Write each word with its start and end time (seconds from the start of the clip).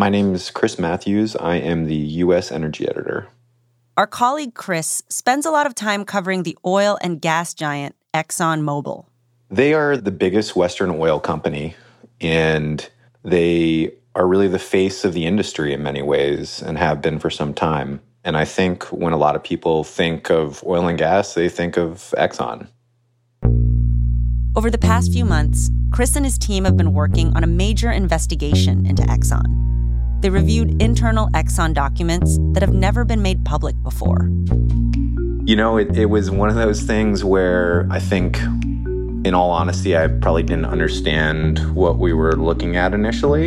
My 0.00 0.08
name 0.08 0.34
is 0.34 0.50
Chris 0.50 0.78
Matthews. 0.78 1.36
I 1.36 1.56
am 1.56 1.84
the 1.84 1.94
U.S. 1.94 2.50
Energy 2.50 2.88
Editor. 2.88 3.28
Our 3.98 4.06
colleague 4.06 4.54
Chris 4.54 5.02
spends 5.10 5.44
a 5.44 5.50
lot 5.50 5.66
of 5.66 5.74
time 5.74 6.06
covering 6.06 6.42
the 6.42 6.56
oil 6.64 6.96
and 7.02 7.20
gas 7.20 7.52
giant 7.52 7.94
ExxonMobil. 8.14 9.04
They 9.50 9.74
are 9.74 9.98
the 9.98 10.10
biggest 10.10 10.56
Western 10.56 10.88
oil 10.88 11.20
company, 11.20 11.76
and 12.18 12.88
they 13.24 13.92
are 14.14 14.26
really 14.26 14.48
the 14.48 14.58
face 14.58 15.04
of 15.04 15.12
the 15.12 15.26
industry 15.26 15.74
in 15.74 15.82
many 15.82 16.00
ways 16.00 16.62
and 16.62 16.78
have 16.78 17.02
been 17.02 17.18
for 17.18 17.28
some 17.28 17.52
time. 17.52 18.00
And 18.24 18.38
I 18.38 18.46
think 18.46 18.84
when 18.84 19.12
a 19.12 19.18
lot 19.18 19.36
of 19.36 19.42
people 19.42 19.84
think 19.84 20.30
of 20.30 20.64
oil 20.64 20.88
and 20.88 20.96
gas, 20.96 21.34
they 21.34 21.50
think 21.50 21.76
of 21.76 22.14
Exxon. 22.16 22.68
Over 24.56 24.70
the 24.70 24.78
past 24.78 25.12
few 25.12 25.26
months, 25.26 25.68
Chris 25.92 26.16
and 26.16 26.24
his 26.24 26.38
team 26.38 26.64
have 26.64 26.78
been 26.78 26.94
working 26.94 27.36
on 27.36 27.44
a 27.44 27.46
major 27.46 27.90
investigation 27.90 28.86
into 28.86 29.02
Exxon. 29.02 29.60
They 30.20 30.30
reviewed 30.30 30.82
internal 30.82 31.28
Exxon 31.28 31.72
documents 31.72 32.38
that 32.52 32.62
have 32.62 32.74
never 32.74 33.04
been 33.04 33.22
made 33.22 33.44
public 33.44 33.80
before. 33.82 34.30
You 35.44 35.56
know, 35.56 35.78
it, 35.78 35.96
it 35.96 36.06
was 36.06 36.30
one 36.30 36.48
of 36.50 36.56
those 36.56 36.82
things 36.82 37.24
where 37.24 37.88
I 37.90 37.98
think, 37.98 38.38
in 39.24 39.32
all 39.34 39.50
honesty, 39.50 39.96
I 39.96 40.08
probably 40.08 40.42
didn't 40.42 40.66
understand 40.66 41.74
what 41.74 41.98
we 41.98 42.12
were 42.12 42.36
looking 42.36 42.76
at 42.76 42.92
initially. 42.92 43.46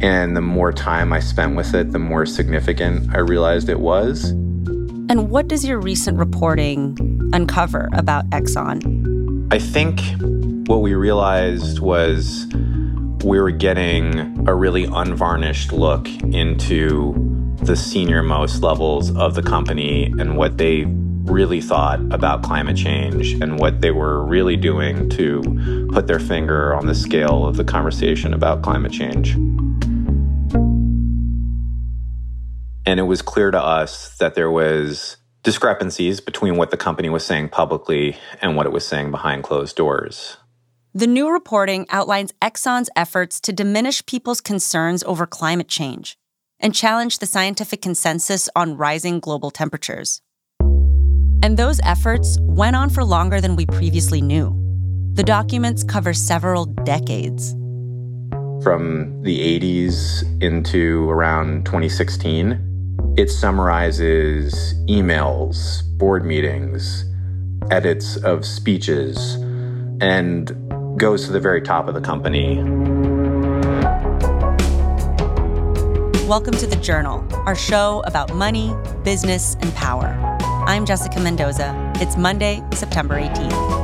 And 0.00 0.36
the 0.36 0.40
more 0.40 0.72
time 0.72 1.12
I 1.12 1.20
spent 1.20 1.54
with 1.54 1.74
it, 1.74 1.92
the 1.92 1.98
more 2.00 2.26
significant 2.26 3.14
I 3.14 3.18
realized 3.18 3.68
it 3.68 3.78
was. 3.78 4.30
And 5.08 5.30
what 5.30 5.46
does 5.46 5.64
your 5.64 5.78
recent 5.78 6.18
reporting 6.18 6.96
uncover 7.32 7.88
about 7.92 8.28
Exxon? 8.30 9.46
I 9.52 9.60
think 9.60 10.00
what 10.66 10.78
we 10.78 10.94
realized 10.94 11.78
was 11.78 12.46
were 13.24 13.50
getting 13.50 14.48
a 14.48 14.54
really 14.54 14.84
unvarnished 14.84 15.72
look 15.72 16.08
into 16.08 17.14
the 17.62 17.76
senior 17.76 18.22
most 18.22 18.62
levels 18.62 19.14
of 19.16 19.34
the 19.34 19.42
company 19.42 20.06
and 20.18 20.36
what 20.36 20.58
they 20.58 20.84
really 20.84 21.60
thought 21.60 22.00
about 22.12 22.42
climate 22.42 22.76
change 22.76 23.32
and 23.34 23.60
what 23.60 23.80
they 23.80 23.92
were 23.92 24.24
really 24.24 24.56
doing 24.56 25.08
to 25.08 25.40
put 25.92 26.08
their 26.08 26.18
finger 26.18 26.74
on 26.74 26.86
the 26.86 26.94
scale 26.94 27.46
of 27.46 27.56
the 27.56 27.64
conversation 27.64 28.34
about 28.34 28.62
climate 28.62 28.92
change. 28.92 29.34
And 32.84 32.98
it 32.98 33.04
was 33.04 33.22
clear 33.22 33.52
to 33.52 33.62
us 33.62 34.16
that 34.18 34.34
there 34.34 34.50
was 34.50 35.16
discrepancies 35.44 36.20
between 36.20 36.56
what 36.56 36.72
the 36.72 36.76
company 36.76 37.08
was 37.08 37.24
saying 37.24 37.48
publicly 37.48 38.16
and 38.40 38.56
what 38.56 38.66
it 38.66 38.72
was 38.72 38.86
saying 38.86 39.12
behind 39.12 39.44
closed 39.44 39.76
doors. 39.76 40.36
The 40.94 41.06
new 41.06 41.32
reporting 41.32 41.86
outlines 41.88 42.34
Exxon's 42.42 42.90
efforts 42.94 43.40
to 43.40 43.52
diminish 43.52 44.04
people's 44.04 44.42
concerns 44.42 45.02
over 45.04 45.26
climate 45.26 45.66
change 45.68 46.18
and 46.60 46.74
challenge 46.74 47.18
the 47.18 47.24
scientific 47.24 47.80
consensus 47.80 48.46
on 48.54 48.76
rising 48.76 49.18
global 49.18 49.50
temperatures. 49.50 50.20
And 50.60 51.56
those 51.56 51.80
efforts 51.82 52.36
went 52.42 52.76
on 52.76 52.90
for 52.90 53.04
longer 53.04 53.40
than 53.40 53.56
we 53.56 53.64
previously 53.64 54.20
knew. 54.20 54.54
The 55.14 55.22
documents 55.22 55.82
cover 55.82 56.12
several 56.12 56.66
decades. 56.66 57.52
From 58.62 59.22
the 59.22 59.60
80s 59.60 60.42
into 60.42 61.08
around 61.08 61.64
2016, 61.64 63.14
it 63.16 63.30
summarizes 63.30 64.74
emails, 64.90 65.84
board 65.96 66.26
meetings, 66.26 67.06
edits 67.70 68.16
of 68.18 68.44
speeches, 68.44 69.36
and 70.02 70.52
goes 70.96 71.24
to 71.26 71.32
the 71.32 71.40
very 71.40 71.60
top 71.60 71.88
of 71.88 71.94
the 71.94 72.00
company. 72.00 72.56
Welcome 76.28 76.54
to 76.54 76.66
The 76.66 76.78
Journal, 76.80 77.26
our 77.46 77.54
show 77.54 78.02
about 78.06 78.34
money, 78.34 78.74
business, 79.02 79.56
and 79.60 79.74
power. 79.74 80.08
I'm 80.66 80.86
Jessica 80.86 81.18
Mendoza. 81.18 81.92
It's 81.96 82.16
Monday, 82.16 82.62
September 82.72 83.20
18th. 83.20 83.82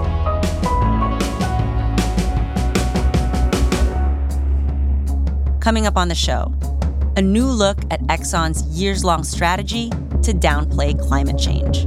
Coming 5.60 5.86
up 5.86 5.96
on 5.96 6.08
the 6.08 6.14
show, 6.14 6.54
a 7.16 7.22
new 7.22 7.46
look 7.46 7.78
at 7.90 8.00
Exxon's 8.02 8.62
years 8.78 9.04
long 9.04 9.24
strategy 9.24 9.90
to 10.22 10.32
downplay 10.32 10.98
climate 10.98 11.38
change. 11.38 11.86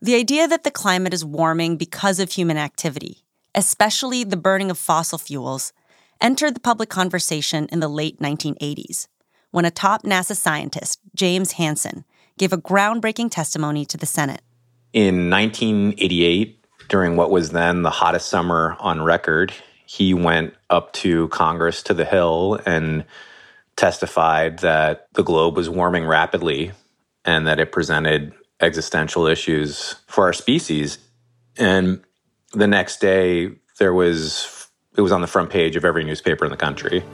The 0.00 0.14
idea 0.14 0.46
that 0.46 0.62
the 0.62 0.70
climate 0.70 1.12
is 1.12 1.24
warming 1.24 1.76
because 1.76 2.20
of 2.20 2.30
human 2.30 2.56
activity, 2.56 3.24
especially 3.52 4.22
the 4.22 4.36
burning 4.36 4.70
of 4.70 4.78
fossil 4.78 5.18
fuels, 5.18 5.72
entered 6.20 6.54
the 6.54 6.60
public 6.60 6.88
conversation 6.88 7.66
in 7.72 7.80
the 7.80 7.88
late 7.88 8.20
1980s 8.20 9.08
when 9.50 9.64
a 9.64 9.72
top 9.72 10.04
NASA 10.04 10.36
scientist, 10.36 11.00
James 11.16 11.52
Hansen, 11.52 12.04
gave 12.38 12.52
a 12.52 12.58
groundbreaking 12.58 13.28
testimony 13.28 13.84
to 13.86 13.96
the 13.96 14.06
Senate. 14.06 14.42
In 14.92 15.30
1988, 15.30 16.64
during 16.88 17.16
what 17.16 17.32
was 17.32 17.50
then 17.50 17.82
the 17.82 17.90
hottest 17.90 18.28
summer 18.28 18.76
on 18.78 19.02
record, 19.02 19.52
he 19.84 20.14
went 20.14 20.54
up 20.70 20.92
to 20.92 21.26
Congress 21.28 21.82
to 21.82 21.94
the 21.94 22.04
Hill 22.04 22.60
and 22.64 23.04
testified 23.74 24.60
that 24.60 25.08
the 25.14 25.24
globe 25.24 25.56
was 25.56 25.68
warming 25.68 26.06
rapidly 26.06 26.70
and 27.24 27.48
that 27.48 27.58
it 27.58 27.72
presented 27.72 28.32
existential 28.60 29.26
issues 29.26 29.96
for 30.06 30.24
our 30.24 30.32
species. 30.32 30.98
And 31.56 32.02
the 32.52 32.66
next 32.66 33.00
day, 33.00 33.50
there 33.78 33.94
was 33.94 34.68
it 34.96 35.00
was 35.00 35.12
on 35.12 35.20
the 35.20 35.26
front 35.26 35.50
page 35.50 35.76
of 35.76 35.84
every 35.84 36.02
newspaper 36.02 36.44
in 36.44 36.50
the 36.50 36.56
country. 36.56 37.04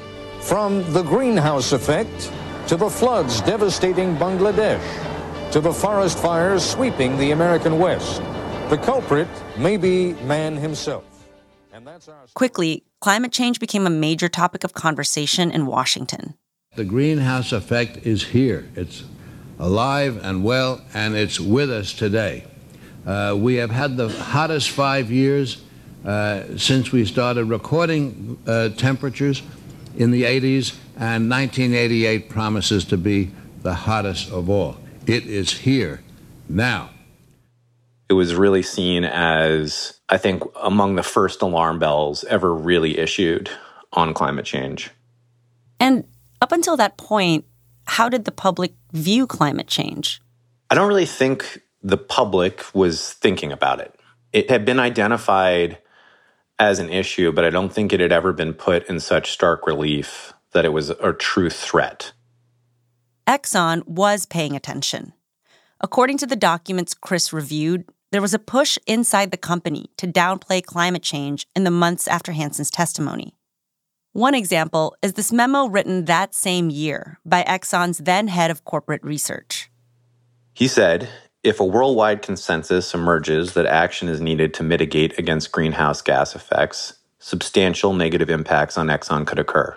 From 0.41 0.91
the 0.93 1.03
greenhouse 1.03 1.73
effect 1.73 2.33
to 2.69 2.77
the 2.77 2.89
floods 2.89 3.41
devastating 3.43 4.17
Bangladesh 4.17 4.83
to 5.53 5.61
the 5.61 5.73
forest 5.73 6.19
fires 6.19 6.65
sweeping 6.65 7.19
the 7.19 7.33
American 7.33 7.79
West, 7.79 8.23
the 8.71 8.79
culprit 8.79 9.29
may 9.59 9.77
be 9.77 10.15
man 10.25 10.57
himself. 10.57 11.05
Quickly, 12.35 12.85
climate 13.01 13.33
change 13.33 13.61
became 13.61 13.87
a 13.87 13.91
major 13.91 14.29
topic 14.29 14.65
of 14.65 14.73
conversation 14.73 15.51
in 15.51 15.67
Washington. 15.67 16.35
The 16.77 16.85
greenhouse 16.85 17.53
effect 17.53 18.07
is 18.07 18.25
here. 18.25 18.67
It's 18.75 19.05
alive 19.59 20.23
and 20.23 20.45
well, 20.45 20.81
and 20.93 21.15
it's 21.15 21.39
with 21.39 21.71
us 21.71 21.93
today. 21.93 22.45
Uh, 23.07 23.35
we 23.39 23.57
have 23.57 23.71
had 23.71 23.97
the 23.97 24.09
hottest 24.09 24.71
five 24.71 25.11
years 25.11 25.63
uh, 26.05 26.57
since 26.57 26.93
we 26.93 27.05
started 27.05 27.45
recording 27.45 28.39
uh, 28.47 28.71
temperatures 28.71 29.43
in 29.97 30.11
the 30.11 30.25
80s, 30.25 30.77
and 30.97 31.31
1988 31.31 32.29
promises 32.29 32.85
to 32.85 32.97
be 32.97 33.31
the 33.63 33.75
hottest 33.75 34.31
of 34.31 34.49
all. 34.51 34.77
It 35.07 35.27
is 35.27 35.51
here 35.51 36.03
now. 36.49 36.91
It 38.09 38.15
was 38.15 38.35
really 38.35 38.63
seen 38.63 39.05
as, 39.05 39.99
I 40.09 40.19
think, 40.19 40.43
among 40.61 40.95
the 40.95 41.03
first 41.03 41.43
alarm 41.43 41.79
bells 41.79 42.25
ever 42.25 42.55
really 42.55 42.99
issued 42.99 43.51
on 43.93 44.13
climate 44.13 44.45
change. 44.45 44.91
And 45.81 46.05
up 46.41 46.53
until 46.53 46.77
that 46.77 46.97
point, 46.97 47.47
how 47.87 48.09
did 48.09 48.25
the 48.25 48.33
public 48.33 48.75
view 48.93 49.27
climate 49.27 49.69
change? 49.69 50.21
I 50.71 50.75
don't 50.75 50.89
really 50.89 51.07
think 51.07 51.61
the 51.83 51.97
public 51.97 52.65
was 52.75 53.13
thinking 53.13 53.53
about 53.53 53.81
it. 53.81 53.95
It 54.33 54.51
had 54.51 54.65
been 54.65 54.81
identified 54.81 55.79
as 56.59 56.79
an 56.79 56.91
issue, 56.91 57.33
but 57.33 57.45
I 57.45 57.51
don't 57.51 57.73
think 57.73 57.93
it 57.93 58.01
had 58.01 58.13
ever 58.13 58.33
been 58.33 58.55
put 58.55 58.89
in 58.89 59.01
such 59.01 59.33
stark 59.33 59.67
relief 59.67 60.33
that 60.53 60.65
it 60.65 60.73
was 60.73 60.91
a 60.91 61.13
true 61.13 61.51
threat. 61.51 62.13
Exxon 63.27 63.87
was 63.87 64.27
paying 64.27 64.55
attention. 64.55 65.13
According 65.81 66.19
to 66.19 66.27
the 66.27 66.37
documents 66.37 66.95
Chris 66.95 67.33
reviewed, 67.33 67.85
there 68.13 68.23
was 68.23 68.35
a 68.35 68.39
push 68.39 68.79
inside 68.87 69.31
the 69.31 69.37
company 69.37 69.91
to 69.97 70.07
downplay 70.07 70.63
climate 70.63 71.03
change 71.03 71.47
in 71.57 71.65
the 71.65 71.71
months 71.71 72.07
after 72.07 72.33
Hansen's 72.33 72.71
testimony. 72.71 73.35
One 74.15 74.37
example 74.37 74.95
is 75.03 75.15
this 75.15 75.33
memo 75.33 75.67
written 75.67 76.05
that 76.05 76.37
same 76.37 76.71
year 76.71 77.19
by 77.27 77.43
Exxon's 77.43 77.99
then 77.99 78.29
head 78.29 78.49
of 78.49 78.65
corporate 78.65 79.03
research. 79.03 79.69
He 80.55 80.69
said 80.69 81.09
if 81.43 81.59
a 81.59 81.65
worldwide 81.65 82.23
consensus 82.23 82.95
emerges 82.95 83.55
that 83.55 83.67
action 83.67 84.09
is 84.09 84.21
needed 84.21 84.55
to 84.55 84.63
mitigate 84.63 85.19
against 85.19 85.51
greenhouse 85.51 86.01
gas 86.01 86.37
effects, 86.37 86.95
substantial 87.19 87.93
negative 87.93 88.31
impacts 88.31 88.79
on 88.79 88.87
Exxon 88.87 89.27
could 89.27 89.41
occur. 89.41 89.77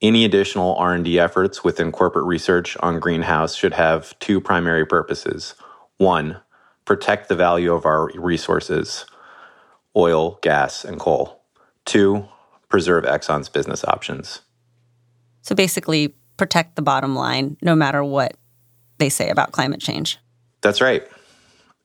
Any 0.00 0.24
additional 0.24 0.76
R&D 0.76 1.18
efforts 1.18 1.64
within 1.64 1.90
corporate 1.90 2.26
research 2.26 2.76
on 2.78 3.00
greenhouse 3.00 3.56
should 3.56 3.74
have 3.74 4.16
two 4.20 4.40
primary 4.40 4.86
purposes. 4.86 5.56
One, 5.96 6.40
protect 6.84 7.28
the 7.28 7.34
value 7.34 7.74
of 7.74 7.84
our 7.84 8.12
resources, 8.14 9.06
oil, 9.96 10.38
gas, 10.40 10.84
and 10.84 11.00
coal. 11.00 11.42
Two, 11.84 12.28
preserve 12.68 13.04
Exxon's 13.04 13.48
business 13.48 13.84
options. 13.84 14.42
So 15.42 15.54
basically, 15.54 16.14
protect 16.36 16.76
the 16.76 16.82
bottom 16.82 17.14
line 17.14 17.56
no 17.62 17.74
matter 17.74 18.02
what 18.02 18.36
they 18.98 19.08
say 19.08 19.30
about 19.30 19.52
climate 19.52 19.80
change. 19.80 20.18
That's 20.60 20.80
right. 20.80 21.06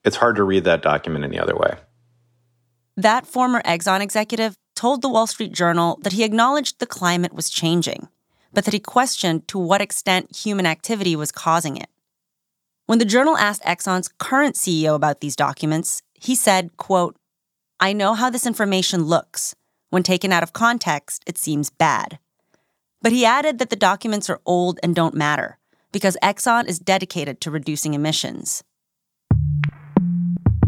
It's 0.03 0.15
hard 0.15 0.35
to 0.37 0.43
read 0.43 0.63
that 0.63 0.81
document 0.81 1.25
any 1.25 1.39
other 1.39 1.55
way. 1.55 1.75
That 2.97 3.27
former 3.27 3.61
Exxon 3.61 4.01
executive 4.01 4.55
told 4.75 5.01
the 5.01 5.09
Wall 5.09 5.27
Street 5.27 5.51
Journal 5.51 5.99
that 6.01 6.13
he 6.13 6.23
acknowledged 6.23 6.79
the 6.79 6.85
climate 6.85 7.33
was 7.33 7.49
changing, 7.49 8.07
but 8.53 8.65
that 8.65 8.73
he 8.73 8.79
questioned 8.79 9.47
to 9.49 9.59
what 9.59 9.81
extent 9.81 10.35
human 10.35 10.65
activity 10.65 11.15
was 11.15 11.31
causing 11.31 11.77
it. 11.77 11.89
When 12.87 12.99
the 12.99 13.05
journal 13.05 13.37
asked 13.37 13.63
Exxon's 13.63 14.09
current 14.17 14.55
CEO 14.55 14.95
about 14.95 15.21
these 15.21 15.35
documents, 15.35 16.01
he 16.13 16.35
said, 16.35 16.75
quote, 16.77 17.15
I 17.79 17.93
know 17.93 18.13
how 18.13 18.29
this 18.29 18.45
information 18.45 19.03
looks. 19.03 19.55
When 19.91 20.03
taken 20.03 20.31
out 20.31 20.41
of 20.41 20.53
context, 20.53 21.21
it 21.27 21.37
seems 21.37 21.69
bad. 21.69 22.17
But 23.01 23.11
he 23.11 23.25
added 23.25 23.59
that 23.59 23.69
the 23.69 23.75
documents 23.75 24.29
are 24.29 24.39
old 24.45 24.79
and 24.81 24.95
don't 24.95 25.13
matter 25.13 25.57
because 25.91 26.15
Exxon 26.23 26.65
is 26.65 26.79
dedicated 26.79 27.41
to 27.41 27.51
reducing 27.51 27.93
emissions. 27.93 28.63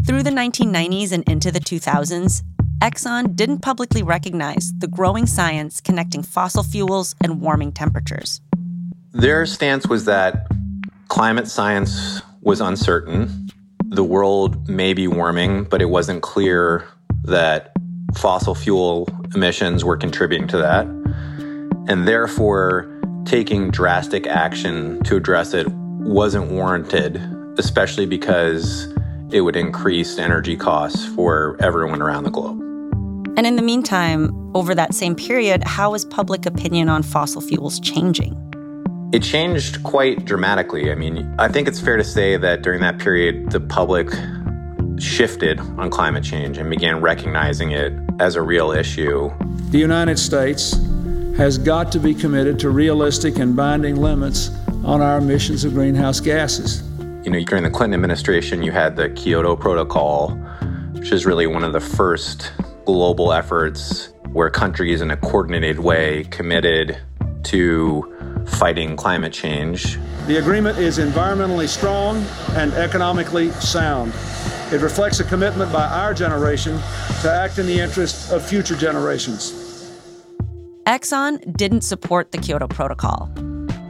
Through 0.06 0.24
the 0.24 0.30
1990s 0.30 1.10
and 1.10 1.26
into 1.26 1.50
the 1.50 1.58
2000s, 1.58 2.42
Exxon 2.82 3.34
didn't 3.34 3.60
publicly 3.60 4.02
recognize 4.02 4.74
the 4.76 4.88
growing 4.88 5.24
science 5.24 5.80
connecting 5.80 6.22
fossil 6.22 6.62
fuels 6.62 7.14
and 7.22 7.40
warming 7.40 7.72
temperatures. 7.72 8.42
Their 9.12 9.46
stance 9.46 9.86
was 9.86 10.04
that 10.04 10.48
climate 11.08 11.48
science 11.48 12.20
was 12.42 12.60
uncertain. 12.60 13.48
The 13.86 14.04
world 14.04 14.68
may 14.68 14.92
be 14.92 15.08
warming, 15.08 15.64
but 15.64 15.80
it 15.80 15.86
wasn't 15.86 16.20
clear 16.20 16.86
that 17.22 17.72
fossil 18.16 18.54
fuel 18.54 19.08
emissions 19.34 19.84
were 19.84 19.96
contributing 19.96 20.46
to 20.48 20.56
that. 20.58 20.86
And 21.88 22.08
therefore, 22.08 22.90
taking 23.24 23.70
drastic 23.70 24.26
action 24.26 25.02
to 25.04 25.16
address 25.16 25.54
it 25.54 25.66
wasn't 25.68 26.50
warranted, 26.50 27.16
especially 27.58 28.06
because 28.06 28.92
it 29.30 29.40
would 29.40 29.56
increase 29.56 30.18
energy 30.18 30.56
costs 30.56 31.04
for 31.04 31.56
everyone 31.60 32.00
around 32.00 32.24
the 32.24 32.30
globe. 32.30 32.60
And 33.36 33.46
in 33.46 33.56
the 33.56 33.62
meantime, 33.62 34.30
over 34.54 34.74
that 34.74 34.94
same 34.94 35.16
period, 35.16 35.64
how 35.64 35.94
is 35.94 36.04
public 36.04 36.46
opinion 36.46 36.88
on 36.88 37.02
fossil 37.02 37.40
fuels 37.40 37.80
changing? 37.80 38.40
It 39.12 39.22
changed 39.22 39.82
quite 39.82 40.24
dramatically. 40.24 40.92
I 40.92 40.94
mean, 40.94 41.34
I 41.38 41.48
think 41.48 41.66
it's 41.66 41.80
fair 41.80 41.96
to 41.96 42.04
say 42.04 42.36
that 42.36 42.62
during 42.62 42.80
that 42.82 42.98
period, 42.98 43.50
the 43.50 43.60
public 43.60 44.10
shifted 44.98 45.58
on 45.60 45.90
climate 45.90 46.22
change 46.22 46.58
and 46.58 46.70
began 46.70 47.00
recognizing 47.00 47.72
it 47.72 47.92
as 48.20 48.36
a 48.36 48.42
real 48.42 48.70
issue. 48.72 49.32
The 49.70 49.78
United 49.78 50.18
States 50.18 50.72
has 51.36 51.58
got 51.58 51.90
to 51.92 51.98
be 51.98 52.14
committed 52.14 52.58
to 52.60 52.70
realistic 52.70 53.38
and 53.38 53.56
binding 53.56 53.96
limits 53.96 54.50
on 54.84 55.00
our 55.00 55.18
emissions 55.18 55.64
of 55.64 55.74
greenhouse 55.74 56.20
gases. 56.20 56.82
You 57.24 57.30
know, 57.30 57.40
during 57.40 57.64
the 57.64 57.70
Clinton 57.70 57.94
administration, 57.94 58.62
you 58.62 58.70
had 58.70 58.96
the 58.96 59.08
Kyoto 59.10 59.56
Protocol, 59.56 60.30
which 60.92 61.10
is 61.10 61.26
really 61.26 61.46
one 61.46 61.64
of 61.64 61.72
the 61.72 61.80
first 61.80 62.52
global 62.84 63.32
efforts 63.32 64.10
where 64.32 64.50
countries 64.50 65.00
in 65.00 65.10
a 65.10 65.16
coordinated 65.16 65.78
way 65.78 66.24
committed 66.24 66.98
to 67.44 68.44
fighting 68.46 68.96
climate 68.96 69.32
change. 69.32 69.98
The 70.26 70.36
agreement 70.36 70.78
is 70.78 70.98
environmentally 70.98 71.68
strong 71.68 72.24
and 72.50 72.72
economically 72.74 73.50
sound. 73.52 74.12
It 74.74 74.80
reflects 74.80 75.20
a 75.20 75.24
commitment 75.24 75.72
by 75.72 75.84
our 75.84 76.12
generation 76.12 76.80
to 77.22 77.30
act 77.30 77.60
in 77.60 77.66
the 77.66 77.78
interest 77.78 78.32
of 78.32 78.44
future 78.44 78.74
generations. 78.74 79.52
Exxon 80.84 81.56
didn't 81.56 81.82
support 81.82 82.32
the 82.32 82.38
Kyoto 82.38 82.66
Protocol. 82.66 83.30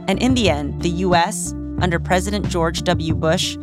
And 0.07 0.21
in 0.21 0.35
the 0.35 0.47
end, 0.47 0.83
the 0.83 0.89
U.S., 0.89 1.53
under 1.81 1.99
President 1.99 2.47
George 2.49 2.83
W. 2.83 3.15
Bush, 3.15 3.57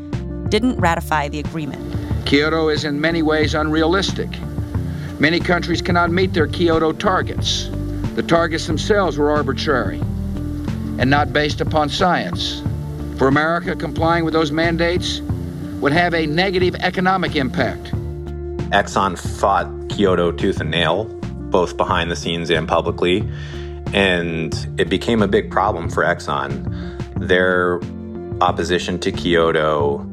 didn't 0.48 0.80
ratify 0.80 1.28
the 1.28 1.38
agreement. 1.38 1.80
Kyoto 2.26 2.69
is 2.69 2.84
in 2.84 3.00
many 3.00 3.22
ways 3.22 3.54
unrealistic. 3.54 4.28
Many 5.20 5.38
countries 5.38 5.80
cannot 5.80 6.10
meet 6.10 6.34
their 6.34 6.48
Kyoto 6.48 6.90
targets. 6.90 7.69
The 8.16 8.24
targets 8.24 8.66
themselves 8.66 9.16
were 9.16 9.30
arbitrary 9.30 10.00
and 10.98 11.08
not 11.08 11.32
based 11.32 11.60
upon 11.60 11.88
science. 11.88 12.64
For 13.16 13.28
America, 13.28 13.76
complying 13.76 14.24
with 14.24 14.34
those 14.34 14.50
mandates 14.50 15.20
would 15.82 15.93
have 15.93 16.14
a 16.14 16.26
negative 16.26 16.76
economic 16.76 17.34
impact. 17.34 17.82
Exxon 18.70 19.19
fought 19.19 19.67
Kyoto 19.90 20.31
tooth 20.31 20.61
and 20.61 20.70
nail, 20.70 21.05
both 21.50 21.76
behind 21.76 22.11
the 22.11 22.17
scenes 22.17 22.50
and 22.50 22.69
publicly, 22.69 23.29
and 23.93 24.55
it 24.79 24.88
became 24.88 25.23
a 25.23 25.29
big 25.29 25.50
problem 25.50 25.90
for 25.90 26.05
Exxon. 26.05 27.19
Their 27.19 27.81
opposition 28.40 28.99
to 29.00 29.11
Kyoto, 29.11 30.06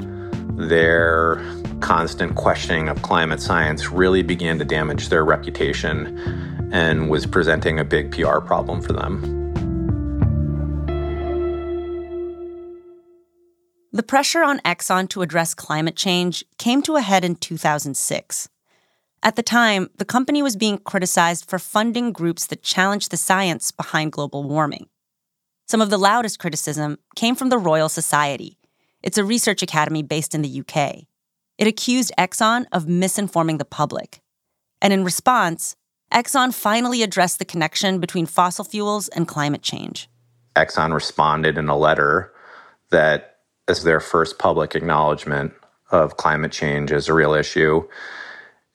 their 0.58 1.36
constant 1.82 2.36
questioning 2.36 2.90
of 2.90 3.02
climate 3.04 3.40
science 3.40 3.92
really 3.92 4.24
began 4.24 4.58
to 4.58 4.66
damage 4.66 5.10
their 5.10 5.24
reputation 5.24 6.18
and 6.74 7.10
was 7.10 7.28
presenting 7.28 7.80
a 7.80 7.86
big 7.86 8.12
PR 8.12 8.40
problem 8.40 8.82
for 8.82 8.94
them. 8.94 9.39
The 14.00 14.04
pressure 14.04 14.44
on 14.44 14.60
Exxon 14.60 15.10
to 15.10 15.22
address 15.24 15.54
climate 15.54 15.98
change 15.98 16.46
came 16.58 16.82
to 16.84 16.96
a 16.96 17.02
head 17.02 17.26
in 17.26 17.36
2006. 17.36 18.48
At 19.22 19.36
the 19.36 19.44
time, 19.44 19.90
the 19.98 20.06
company 20.06 20.42
was 20.42 20.56
being 20.56 20.78
criticized 20.78 21.50
for 21.50 21.60
funding 21.60 22.14
groups 22.14 22.48
that 22.48 22.64
challenged 22.64 23.12
the 23.12 23.18
science 23.18 23.72
behind 23.72 24.14
global 24.14 24.46
warming. 24.46 24.88
Some 25.68 25.82
of 25.82 25.90
the 25.90 25.98
loudest 25.98 26.40
criticism 26.40 26.98
came 27.18 27.36
from 27.36 27.50
the 27.50 27.58
Royal 27.58 27.90
Society. 27.90 28.58
It's 29.04 29.18
a 29.18 29.26
research 29.26 29.62
academy 29.62 30.02
based 30.02 30.34
in 30.34 30.44
the 30.44 30.62
UK. 30.62 31.04
It 31.58 31.68
accused 31.68 32.14
Exxon 32.18 32.68
of 32.72 32.86
misinforming 32.86 33.58
the 33.58 33.66
public. 33.66 34.22
And 34.82 34.94
in 34.94 35.04
response, 35.04 35.76
Exxon 36.10 36.54
finally 36.54 37.04
addressed 37.04 37.38
the 37.38 37.44
connection 37.44 38.00
between 38.00 38.28
fossil 38.28 38.64
fuels 38.64 39.10
and 39.10 39.28
climate 39.28 39.62
change. 39.62 40.08
Exxon 40.56 40.94
responded 40.94 41.58
in 41.58 41.68
a 41.68 41.76
letter 41.76 42.32
that 42.92 43.39
as 43.70 43.84
their 43.84 44.00
first 44.00 44.40
public 44.40 44.76
acknowledgement 44.76 45.54
of 45.92 46.18
climate 46.18 46.52
change 46.52 46.92
as 46.92 47.08
a 47.08 47.14
real 47.14 47.34
issue. 47.34 47.88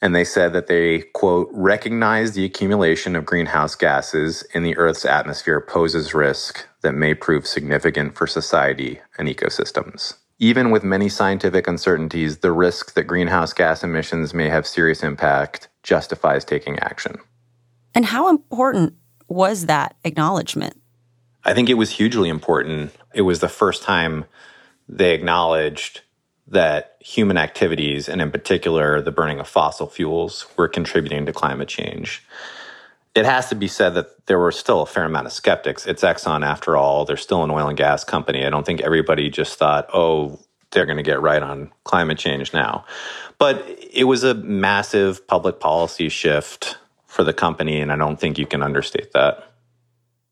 And 0.00 0.14
they 0.14 0.24
said 0.24 0.52
that 0.52 0.66
they, 0.66 1.00
quote, 1.14 1.48
recognize 1.52 2.32
the 2.32 2.44
accumulation 2.44 3.16
of 3.16 3.24
greenhouse 3.24 3.74
gases 3.74 4.42
in 4.52 4.62
the 4.62 4.76
Earth's 4.76 5.04
atmosphere 5.04 5.60
poses 5.60 6.12
risk 6.12 6.66
that 6.82 6.94
may 6.94 7.14
prove 7.14 7.46
significant 7.46 8.14
for 8.14 8.26
society 8.26 9.00
and 9.16 9.28
ecosystems. 9.28 10.14
Even 10.38 10.70
with 10.70 10.84
many 10.84 11.08
scientific 11.08 11.66
uncertainties, 11.66 12.38
the 12.38 12.52
risk 12.52 12.94
that 12.94 13.04
greenhouse 13.04 13.52
gas 13.52 13.82
emissions 13.82 14.34
may 14.34 14.48
have 14.48 14.66
serious 14.66 15.02
impact 15.02 15.68
justifies 15.82 16.44
taking 16.44 16.78
action. 16.80 17.16
And 17.94 18.04
how 18.04 18.28
important 18.28 18.94
was 19.28 19.66
that 19.66 19.96
acknowledgement? 20.04 20.76
I 21.44 21.54
think 21.54 21.70
it 21.70 21.74
was 21.74 21.90
hugely 21.90 22.28
important. 22.28 22.92
It 23.14 23.22
was 23.22 23.40
the 23.40 23.48
first 23.48 23.82
time 23.82 24.24
they 24.88 25.14
acknowledged 25.14 26.02
that 26.46 26.96
human 27.00 27.36
activities, 27.38 28.08
and 28.08 28.20
in 28.20 28.30
particular 28.30 29.00
the 29.00 29.10
burning 29.10 29.40
of 29.40 29.48
fossil 29.48 29.86
fuels, 29.86 30.46
were 30.56 30.68
contributing 30.68 31.26
to 31.26 31.32
climate 31.32 31.68
change. 31.68 32.22
It 33.14 33.24
has 33.24 33.48
to 33.48 33.54
be 33.54 33.68
said 33.68 33.94
that 33.94 34.26
there 34.26 34.38
were 34.38 34.52
still 34.52 34.82
a 34.82 34.86
fair 34.86 35.04
amount 35.04 35.26
of 35.26 35.32
skeptics. 35.32 35.86
It's 35.86 36.02
Exxon, 36.02 36.44
after 36.44 36.76
all. 36.76 37.04
They're 37.04 37.16
still 37.16 37.44
an 37.44 37.50
oil 37.50 37.68
and 37.68 37.78
gas 37.78 38.02
company. 38.02 38.44
I 38.44 38.50
don't 38.50 38.66
think 38.66 38.80
everybody 38.80 39.30
just 39.30 39.56
thought, 39.56 39.88
oh, 39.94 40.40
they're 40.72 40.86
going 40.86 40.96
to 40.96 41.04
get 41.04 41.22
right 41.22 41.42
on 41.42 41.70
climate 41.84 42.18
change 42.18 42.52
now. 42.52 42.84
But 43.38 43.64
it 43.92 44.04
was 44.04 44.24
a 44.24 44.34
massive 44.34 45.26
public 45.28 45.60
policy 45.60 46.08
shift 46.08 46.76
for 47.06 47.22
the 47.22 47.32
company, 47.32 47.80
and 47.80 47.92
I 47.92 47.96
don't 47.96 48.18
think 48.18 48.36
you 48.36 48.46
can 48.46 48.62
understate 48.62 49.12
that. 49.12 49.52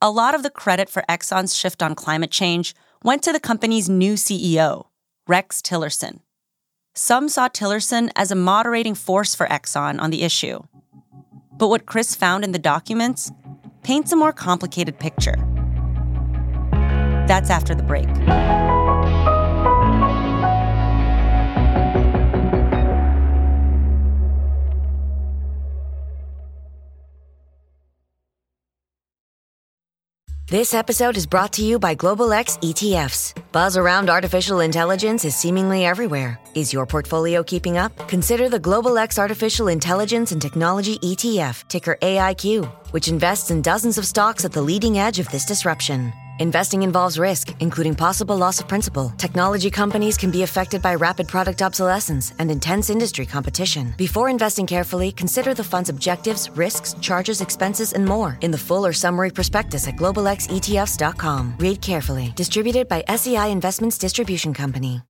A 0.00 0.10
lot 0.10 0.34
of 0.34 0.42
the 0.42 0.50
credit 0.50 0.90
for 0.90 1.04
Exxon's 1.08 1.56
shift 1.56 1.80
on 1.80 1.94
climate 1.94 2.32
change 2.32 2.74
went 3.04 3.22
to 3.22 3.32
the 3.32 3.40
company's 3.40 3.88
new 3.88 4.14
CEO, 4.14 4.86
Rex 5.26 5.60
Tillerson. 5.60 6.20
Some 6.94 7.28
saw 7.28 7.48
Tillerson 7.48 8.10
as 8.16 8.30
a 8.30 8.36
moderating 8.36 8.94
force 8.94 9.34
for 9.34 9.46
Exxon 9.46 10.00
on 10.00 10.10
the 10.10 10.22
issue. 10.22 10.62
But 11.52 11.68
what 11.68 11.86
Chris 11.86 12.14
found 12.14 12.44
in 12.44 12.52
the 12.52 12.58
documents 12.58 13.32
paints 13.82 14.12
a 14.12 14.16
more 14.16 14.32
complicated 14.32 14.98
picture. 14.98 15.36
That's 17.26 17.50
after 17.50 17.74
the 17.74 17.82
break. 17.82 18.08
This 30.52 30.74
episode 30.74 31.16
is 31.16 31.26
brought 31.26 31.50
to 31.54 31.64
you 31.64 31.78
by 31.78 31.94
Global 31.94 32.30
X 32.30 32.58
ETFs. 32.58 33.32
Buzz 33.52 33.74
around 33.74 34.10
artificial 34.10 34.60
intelligence 34.60 35.24
is 35.24 35.34
seemingly 35.34 35.86
everywhere. 35.86 36.38
Is 36.54 36.74
your 36.74 36.84
portfolio 36.84 37.42
keeping 37.42 37.78
up? 37.78 37.96
Consider 38.06 38.50
the 38.50 38.58
Global 38.58 38.98
X 38.98 39.18
Artificial 39.18 39.68
Intelligence 39.68 40.30
and 40.30 40.42
Technology 40.42 40.98
ETF, 40.98 41.66
ticker 41.68 41.96
AIQ, 42.02 42.70
which 42.90 43.08
invests 43.08 43.50
in 43.50 43.62
dozens 43.62 43.96
of 43.96 44.04
stocks 44.04 44.44
at 44.44 44.52
the 44.52 44.60
leading 44.60 44.98
edge 44.98 45.18
of 45.18 45.26
this 45.30 45.46
disruption. 45.46 46.12
Investing 46.38 46.82
involves 46.82 47.18
risk, 47.18 47.54
including 47.60 47.94
possible 47.94 48.36
loss 48.36 48.58
of 48.58 48.66
principal. 48.66 49.10
Technology 49.18 49.70
companies 49.70 50.16
can 50.16 50.30
be 50.30 50.42
affected 50.42 50.80
by 50.80 50.94
rapid 50.94 51.28
product 51.28 51.60
obsolescence 51.62 52.32
and 52.38 52.50
intense 52.50 52.88
industry 52.88 53.26
competition. 53.26 53.94
Before 53.98 54.28
investing 54.28 54.66
carefully, 54.66 55.12
consider 55.12 55.52
the 55.54 55.64
fund's 55.64 55.90
objectives, 55.90 56.48
risks, 56.56 56.94
charges, 57.00 57.40
expenses, 57.40 57.92
and 57.92 58.04
more 58.04 58.38
in 58.40 58.50
the 58.50 58.58
full 58.58 58.86
or 58.86 58.92
summary 58.92 59.30
prospectus 59.30 59.86
at 59.86 59.96
globalxetfs.com. 59.96 61.54
Read 61.58 61.82
carefully. 61.82 62.32
Distributed 62.34 62.88
by 62.88 63.04
SEI 63.14 63.50
Investments 63.50 63.98
Distribution 63.98 64.54
Company. 64.54 65.02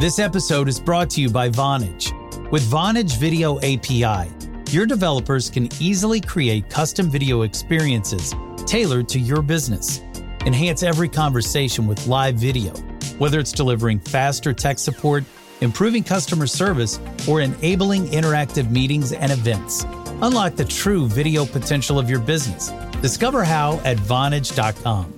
This 0.00 0.18
episode 0.18 0.68
is 0.68 0.80
brought 0.80 1.08
to 1.10 1.20
you 1.20 1.30
by 1.30 1.48
Vonage. 1.48 2.12
With 2.50 2.62
Vonage 2.64 3.16
Video 3.18 3.58
API, 3.58 4.28
your 4.70 4.86
developers 4.86 5.48
can 5.48 5.68
easily 5.80 6.20
create 6.20 6.68
custom 6.68 7.08
video 7.08 7.42
experiences 7.42 8.34
tailored 8.66 9.08
to 9.10 9.18
your 9.18 9.42
business. 9.42 10.00
Enhance 10.46 10.82
every 10.82 11.08
conversation 11.08 11.86
with 11.86 12.06
live 12.06 12.36
video, 12.36 12.72
whether 13.18 13.38
it's 13.38 13.52
delivering 13.52 13.98
faster 14.00 14.52
tech 14.52 14.78
support, 14.78 15.24
improving 15.60 16.02
customer 16.02 16.46
service, 16.46 17.00
or 17.28 17.40
enabling 17.40 18.06
interactive 18.08 18.70
meetings 18.70 19.12
and 19.12 19.32
events. 19.32 19.84
Unlock 20.22 20.56
the 20.56 20.64
true 20.64 21.06
video 21.08 21.44
potential 21.46 21.98
of 21.98 22.10
your 22.10 22.20
business. 22.20 22.70
Discover 23.00 23.44
how 23.44 23.80
at 23.84 23.96
Vonage.com. 23.96 25.13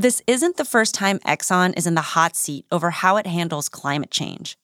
This 0.00 0.22
isn't 0.26 0.56
the 0.56 0.64
first 0.64 0.94
time 0.94 1.18
Exxon 1.26 1.76
is 1.76 1.86
in 1.86 1.94
the 1.94 2.00
hot 2.00 2.34
seat 2.34 2.64
over 2.72 2.88
how 2.88 3.18
it 3.18 3.26
handles 3.26 3.68
climate 3.68 4.10
change. 4.10 4.56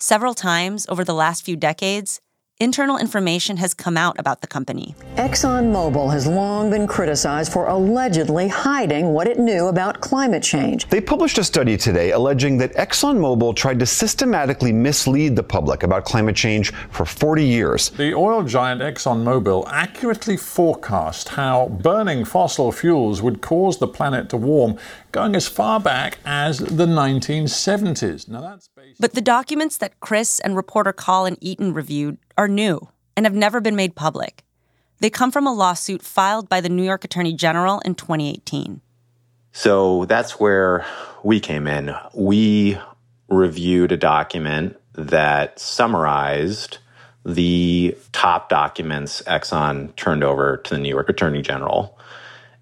Several 0.00 0.34
times 0.34 0.86
over 0.88 1.04
the 1.04 1.14
last 1.14 1.44
few 1.44 1.54
decades, 1.54 2.20
internal 2.62 2.96
information 2.96 3.56
has 3.56 3.74
come 3.74 3.96
out 3.96 4.16
about 4.18 4.40
the 4.40 4.46
company. 4.46 4.94
ExxonMobil 5.16 6.10
has 6.12 6.26
long 6.26 6.70
been 6.70 6.86
criticized 6.86 7.52
for 7.52 7.66
allegedly 7.66 8.48
hiding 8.48 9.08
what 9.08 9.26
it 9.26 9.38
knew 9.38 9.66
about 9.66 10.00
climate 10.00 10.42
change. 10.42 10.88
They 10.88 11.00
published 11.00 11.38
a 11.38 11.44
study 11.44 11.76
today 11.76 12.12
alleging 12.12 12.58
that 12.58 12.72
ExxonMobil 12.74 13.56
tried 13.56 13.78
to 13.80 13.86
systematically 13.86 14.72
mislead 14.72 15.36
the 15.36 15.42
public 15.42 15.82
about 15.82 16.04
climate 16.04 16.36
change 16.36 16.72
for 16.90 17.04
40 17.04 17.44
years. 17.44 17.90
The 17.90 18.14
oil 18.14 18.42
giant 18.44 18.80
ExxonMobil 18.80 19.66
accurately 19.68 20.36
forecast 20.36 21.30
how 21.30 21.68
burning 21.68 22.24
fossil 22.24 22.72
fuels 22.72 23.20
would 23.22 23.40
cause 23.42 23.78
the 23.78 23.88
planet 23.88 24.28
to 24.30 24.36
warm 24.36 24.78
going 25.10 25.36
as 25.36 25.46
far 25.46 25.78
back 25.78 26.18
as 26.24 26.58
the 26.58 26.86
1970s. 26.86 28.28
Now 28.28 28.40
that's 28.40 28.68
based- 28.74 29.00
But 29.00 29.12
the 29.12 29.20
documents 29.20 29.76
that 29.78 30.00
Chris 30.00 30.40
and 30.40 30.56
reporter 30.56 30.92
Colin 30.92 31.36
Eaton 31.40 31.74
reviewed 31.74 32.16
are 32.36 32.48
new 32.48 32.88
and 33.16 33.26
have 33.26 33.34
never 33.34 33.60
been 33.60 33.76
made 33.76 33.94
public. 33.94 34.42
They 35.00 35.10
come 35.10 35.32
from 35.32 35.46
a 35.46 35.52
lawsuit 35.52 36.02
filed 36.02 36.48
by 36.48 36.60
the 36.60 36.68
New 36.68 36.84
York 36.84 37.04
Attorney 37.04 37.32
General 37.32 37.80
in 37.80 37.94
2018. 37.94 38.80
So 39.52 40.04
that's 40.06 40.38
where 40.38 40.86
we 41.22 41.40
came 41.40 41.66
in. 41.66 41.94
We 42.14 42.78
reviewed 43.28 43.92
a 43.92 43.96
document 43.96 44.78
that 44.94 45.58
summarized 45.58 46.78
the 47.24 47.96
top 48.12 48.48
documents 48.48 49.22
Exxon 49.22 49.94
turned 49.96 50.24
over 50.24 50.58
to 50.58 50.74
the 50.74 50.80
New 50.80 50.88
York 50.88 51.08
Attorney 51.08 51.42
General. 51.42 51.98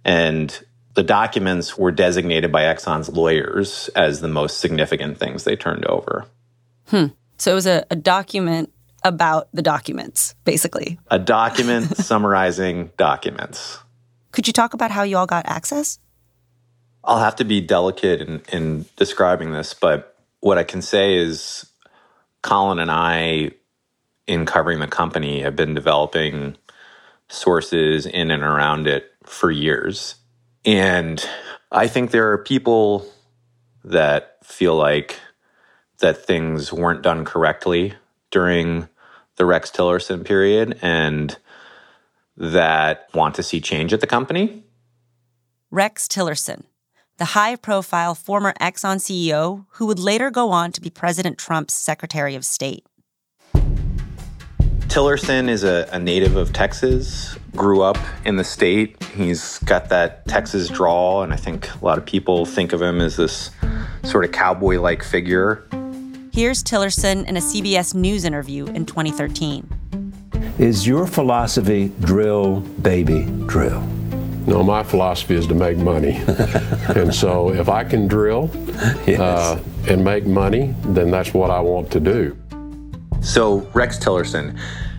And 0.05 0.59
the 0.95 1.03
documents 1.03 1.79
were 1.79 1.93
designated 1.93 2.51
by 2.51 2.63
Exxon's 2.63 3.09
lawyers 3.09 3.89
as 3.95 4.21
the 4.21 4.29
most 4.29 4.59
significant 4.59 5.19
things 5.19 5.45
they 5.45 5.57
turned 5.57 5.85
over. 5.87 6.27
Hmm. 6.89 7.07
So 7.39 7.53
it 7.53 7.55
was 7.55 7.67
a, 7.67 7.87
a 7.91 7.97
document 7.97 8.73
about 9.03 9.49
the 9.53 9.63
documents, 9.63 10.35
basically. 10.45 10.99
A 11.11 11.19
document 11.19 11.97
summarizing 11.97 12.91
documents. 12.97 13.79
Could 14.33 14.47
you 14.47 14.53
talk 14.53 14.75
about 14.75 14.91
how 14.91 15.03
you 15.03 15.17
all 15.17 15.27
got 15.27 15.47
access? 15.47 15.99
I'll 17.03 17.19
have 17.19 17.37
to 17.37 17.45
be 17.45 17.61
delicate 17.61 18.21
in, 18.21 18.43
in 18.53 18.87
describing 18.97 19.53
this, 19.53 19.75
but 19.75 20.17
what 20.41 20.59
I 20.59 20.65
can 20.65 20.83
say 20.83 21.17
is 21.17 21.67
Colin 22.43 22.79
and 22.79 22.91
I, 22.91 23.53
in 24.27 24.47
covering 24.47 24.81
the 24.81 24.87
company, 24.87 25.41
have 25.43 25.57
been 25.57 25.75
developing 25.75 26.57
sources 27.29 28.07
in 28.07 28.31
and 28.31 28.43
around 28.43 28.87
it 28.87 29.11
for 29.25 29.51
years. 29.51 30.17
And 30.65 31.25
I 31.71 31.87
think 31.87 32.11
there 32.11 32.33
are 32.33 32.39
people 32.39 33.07
that 33.85 34.39
feel 34.45 34.77
like 34.77 35.19
that 36.01 36.25
things 36.27 36.73
weren't 36.73 37.03
done 37.03 37.25
correctly 37.25 37.95
during 38.31 38.89
the 39.41 39.47
Rex 39.47 39.71
Tillerson 39.71 40.23
period 40.23 40.79
and 40.83 41.39
that 42.37 43.09
want 43.15 43.35
to 43.37 43.43
see 43.43 43.59
change 43.59 43.95
at 43.95 44.03
the 44.03 44.07
company. 44.07 44.63
Rex 45.71 46.07
Tillerson, 46.07 46.65
the 47.17 47.25
high 47.25 47.57
profile 47.57 48.15
former 48.15 48.53
Exxon 48.61 48.97
CEO 48.97 49.65
who 49.71 49.87
would 49.87 49.99
later 49.99 50.31
go 50.31 50.51
on 50.51 50.73
to 50.73 50.81
be 50.83 50.91
President 50.91 51.39
Trump's 51.39 51.73
Secretary 51.73 52.35
of 52.35 52.45
State. 52.45 52.85
Tillerson 54.89 55.49
is 55.49 55.65
a, 55.65 55.89
a, 55.91 55.99
native 55.99 56.37
of 56.37 56.53
Texas, 56.53 57.39
grew 57.57 57.81
up 57.81 57.97
in 58.27 58.37
the 58.37 58.45
state. 58.45 59.03
He's 59.05 59.59
got 59.61 59.89
that 59.89 60.29
Texas 60.29 60.69
drawl, 60.69 61.23
and 61.23 61.33
I 61.33 61.37
think 61.37 61.75
a 61.81 61.83
lot 61.83 61.97
of 61.97 62.05
people 62.05 62.45
think 62.45 62.75
of 62.75 62.83
him 62.83 63.01
as 63.01 63.17
this 63.17 63.51
sort 64.03 64.27
of 64.27 64.33
cowboy 64.33 64.79
like 64.81 65.03
figure. 65.03 65.67
Here's 66.33 66.63
Tillerson 66.63 67.27
in 67.27 67.37
a 67.37 67.41
CBS 67.41 67.93
News 67.93 68.25
interview 68.25 68.65
in 68.67 68.87
2013. 68.87 69.69
Is 70.61 70.87
your 70.87 71.09
philosophy 71.09 71.91
drill, 71.99 72.61
baby, 72.61 73.25
drill? 73.47 73.81
No, 74.47 74.63
my 74.63 74.85
philosophy 74.85 75.35
is 75.35 75.49
to 75.49 75.55
make 75.55 75.77
money. 75.77 76.13
and 76.95 77.13
so 77.13 77.53
if 77.53 77.69
I 77.69 77.83
can 77.83 78.07
drill 78.07 78.49
yes. 79.09 79.19
uh, 79.19 79.61
and 79.89 80.05
make 80.05 80.25
money, 80.25 80.73
then 80.85 81.11
that's 81.11 81.35
what 81.35 81.51
I 81.51 81.59
want 81.59 81.91
to 81.91 82.01
do. 82.01 82.37
So, 83.21 83.69
Rex 83.75 83.99
Tillerson, 83.99 84.57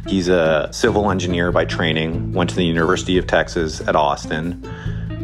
he's 0.07 0.27
a 0.27 0.67
civil 0.73 1.09
engineer 1.09 1.53
by 1.53 1.63
training, 1.63 2.33
went 2.33 2.50
to 2.50 2.57
the 2.57 2.65
University 2.65 3.17
of 3.17 3.25
Texas 3.25 3.79
at 3.79 3.95
Austin, 3.95 4.61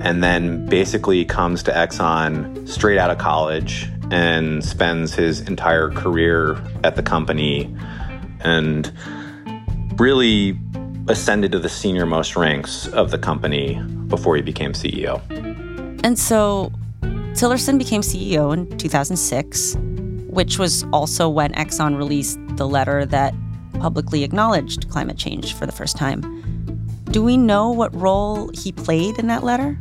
and 0.01 0.23
then 0.23 0.67
basically 0.67 1.25
comes 1.25 1.63
to 1.63 1.71
Exxon 1.71 2.65
straight 2.65 2.97
out 2.97 3.11
of 3.11 3.17
college 3.17 3.89
and 4.11 4.63
spends 4.63 5.13
his 5.13 5.41
entire 5.41 5.89
career 5.89 6.61
at 6.83 6.95
the 6.95 7.03
company 7.03 7.73
and 8.41 8.91
really 9.99 10.57
ascended 11.07 11.51
to 11.51 11.59
the 11.59 11.69
senior 11.69 12.05
most 12.05 12.35
ranks 12.35 12.87
of 12.89 13.11
the 13.11 13.17
company 13.17 13.81
before 14.07 14.35
he 14.35 14.41
became 14.41 14.73
CEO. 14.73 15.21
And 16.03 16.17
so 16.17 16.71
Tillerson 17.01 17.77
became 17.77 18.01
CEO 18.01 18.53
in 18.53 18.77
2006, 18.77 19.75
which 20.29 20.59
was 20.59 20.83
also 20.93 21.29
when 21.29 21.51
Exxon 21.53 21.97
released 21.97 22.39
the 22.57 22.67
letter 22.67 23.05
that 23.05 23.33
publicly 23.79 24.23
acknowledged 24.23 24.89
climate 24.89 25.17
change 25.17 25.53
for 25.53 25.65
the 25.65 25.71
first 25.71 25.97
time. 25.97 26.21
Do 27.05 27.23
we 27.23 27.37
know 27.37 27.71
what 27.71 27.93
role 27.95 28.49
he 28.53 28.71
played 28.71 29.17
in 29.17 29.27
that 29.27 29.43
letter? 29.43 29.79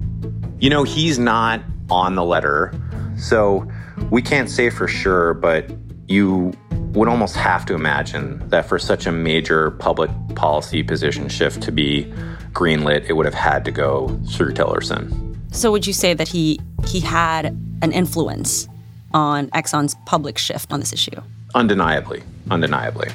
You 0.59 0.71
know, 0.71 0.85
he's 0.85 1.19
not 1.19 1.63
on 1.91 2.15
the 2.15 2.25
letter, 2.25 2.73
so 3.17 3.69
we 4.11 4.23
can't 4.23 4.51
say 4.51 4.71
for 4.71 4.89
sure, 4.89 5.35
but 5.35 5.71
you 6.09 6.53
would 6.93 7.09
almost 7.09 7.37
have 7.37 7.67
to 7.67 7.75
imagine 7.75 8.49
that 8.49 8.67
for 8.67 8.79
such 8.79 9.07
a 9.07 9.13
major 9.13 9.73
public 9.73 10.11
policy 10.35 10.83
position 10.83 11.29
shift 11.29 11.63
to 11.63 11.73
be 11.73 12.05
greenlit, 12.53 13.05
it 13.09 13.13
would 13.13 13.27
have 13.27 13.35
had 13.35 13.65
to 13.65 13.71
go 13.71 14.09
through 14.31 14.53
Tillerson. 14.53 15.37
So 15.55 15.71
would 15.71 15.87
you 15.87 15.93
say 15.93 16.15
that 16.15 16.29
he 16.29 16.61
he 16.87 17.01
had 17.01 17.47
an 17.83 17.93
influence 17.93 18.69
on 19.13 19.49
Exxon's 19.51 19.97
public 20.07 20.39
shift 20.39 20.73
on 20.73 20.81
this 20.81 20.93
issue? 20.93 21.21
Undeniably, 21.55 22.23
undeniably. 22.51 23.09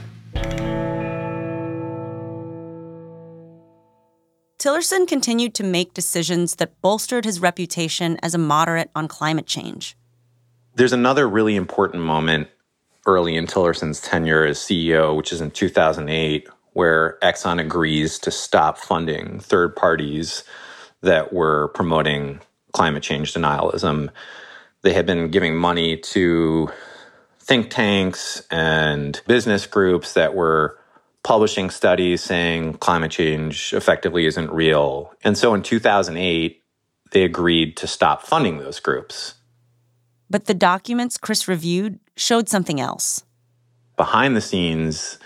Tillerson 4.60 5.08
continued 5.08 5.56
to 5.56 5.64
make 5.64 5.96
decisions 5.96 6.58
that 6.58 6.80
bolstered 6.82 7.26
his 7.26 7.40
reputation 7.40 8.20
as 8.22 8.36
a 8.36 8.38
moderate 8.38 8.92
on 8.96 9.08
climate 9.08 9.48
change. 9.48 9.96
There's 10.82 10.94
another 10.94 11.30
really 11.30 11.56
important 11.56 12.02
moment 12.02 12.48
early 13.06 13.36
in 13.36 13.46
Tillerson's 13.46 14.02
tenure 14.02 14.46
as 14.46 14.58
CEO, 14.58 15.16
which 15.16 15.32
is 15.32 15.40
in 15.40 15.52
2008, 15.52 16.50
where 16.74 17.20
Exxon 17.22 17.62
agrees 17.62 18.18
to 18.18 18.32
stop 18.32 18.80
funding 18.80 19.40
third 19.40 19.76
parties 19.76 20.44
that 21.02 21.32
were 21.32 21.68
promoting 21.76 22.40
climate 22.72 23.04
change 23.04 23.32
denialism. 23.32 24.10
They 24.82 24.94
had 24.94 25.06
been 25.06 25.30
giving 25.30 25.56
money 25.56 25.98
to 25.98 26.72
think 27.40 27.70
tanks 27.70 28.42
and 28.50 29.22
business 29.28 29.68
groups 29.68 30.14
that 30.14 30.34
were 30.34 30.80
publishing 31.22 31.70
studies 31.70 32.24
saying 32.24 32.74
climate 32.80 33.12
change 33.12 33.72
effectively 33.74 34.26
isn't 34.26 34.52
real. 34.52 35.14
And 35.24 35.38
so 35.38 35.54
in 35.54 35.62
2008, 35.62 36.64
they 37.12 37.24
agreed 37.24 37.78
to 37.78 37.86
stop 37.86 38.24
funding 38.24 38.58
those 38.58 38.80
groups. 38.80 39.36
But 40.32 40.46
the 40.46 40.54
documents 40.54 41.18
Chris 41.18 41.50
reviewed 41.50 42.00
showed 42.16 42.48
something 42.48 42.80
else. 42.80 43.26
Behind 43.98 44.34
the 44.34 44.42
scenes, 44.42 45.20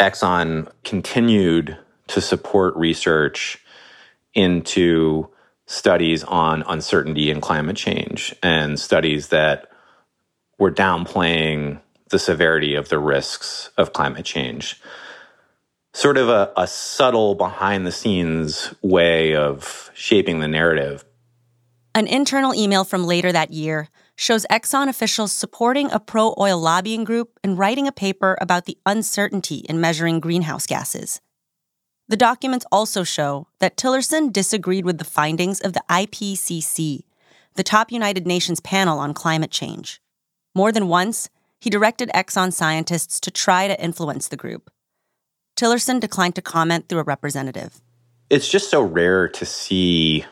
Exxon 0.00 0.68
continued 0.82 1.78
to 2.08 2.20
support 2.20 2.74
research 2.74 3.64
into 4.34 5.28
studies 5.66 6.24
on 6.24 6.64
uncertainty 6.66 7.30
in 7.30 7.40
climate 7.40 7.76
change 7.76 8.34
and 8.42 8.80
studies 8.80 9.28
that 9.28 9.70
were 10.58 10.72
downplaying 10.72 11.80
the 12.10 12.18
severity 12.18 12.74
of 12.74 12.88
the 12.88 12.98
risks 12.98 13.70
of 13.78 13.92
climate 13.92 14.24
change. 14.24 14.80
Sort 15.94 16.16
of 16.16 16.28
a, 16.28 16.52
a 16.56 16.66
subtle 16.66 17.36
behind 17.36 17.86
the 17.86 17.92
scenes 17.92 18.74
way 18.82 19.36
of 19.36 19.92
shaping 19.94 20.40
the 20.40 20.48
narrative. 20.48 21.04
An 21.94 22.08
internal 22.08 22.54
email 22.54 22.82
from 22.82 23.04
later 23.04 23.30
that 23.30 23.52
year 23.52 23.88
shows 24.16 24.46
Exxon 24.50 24.88
officials 24.88 25.32
supporting 25.32 25.90
a 25.90 26.00
pro 26.00 26.34
oil 26.38 26.58
lobbying 26.60 27.04
group 27.04 27.38
and 27.42 27.58
writing 27.58 27.86
a 27.86 27.92
paper 27.92 28.36
about 28.40 28.66
the 28.66 28.78
uncertainty 28.86 29.64
in 29.68 29.80
measuring 29.80 30.20
greenhouse 30.20 30.66
gases. 30.66 31.20
The 32.08 32.16
documents 32.16 32.66
also 32.70 33.04
show 33.04 33.46
that 33.60 33.76
Tillerson 33.76 34.32
disagreed 34.32 34.84
with 34.84 34.98
the 34.98 35.04
findings 35.04 35.60
of 35.60 35.72
the 35.72 35.82
IPCC, 35.88 37.04
the 37.54 37.62
top 37.62 37.90
United 37.90 38.26
Nations 38.26 38.60
panel 38.60 38.98
on 38.98 39.14
climate 39.14 39.50
change. 39.50 40.00
More 40.54 40.72
than 40.72 40.88
once, 40.88 41.30
he 41.58 41.70
directed 41.70 42.10
Exxon 42.14 42.52
scientists 42.52 43.20
to 43.20 43.30
try 43.30 43.68
to 43.68 43.82
influence 43.82 44.28
the 44.28 44.36
group. 44.36 44.70
Tillerson 45.56 46.00
declined 46.00 46.34
to 46.34 46.42
comment 46.42 46.88
through 46.88 46.98
a 46.98 47.04
representative. 47.04 47.80
It's 48.30 48.48
just 48.48 48.70
so 48.70 48.82
rare 48.82 49.28
to 49.28 49.46
see, 49.46 50.24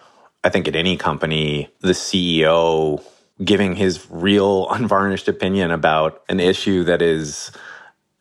I 0.43 0.49
think, 0.49 0.67
at 0.67 0.75
any 0.75 0.97
company, 0.97 1.71
the 1.81 1.93
CEO 1.93 3.03
giving 3.45 3.75
his 3.75 4.07
real 4.11 4.69
unvarnished 4.71 5.29
opinion 5.29 5.71
about 5.71 6.23
an 6.29 6.41
issue 6.41 6.85
that 6.85 7.03
is, 7.03 7.53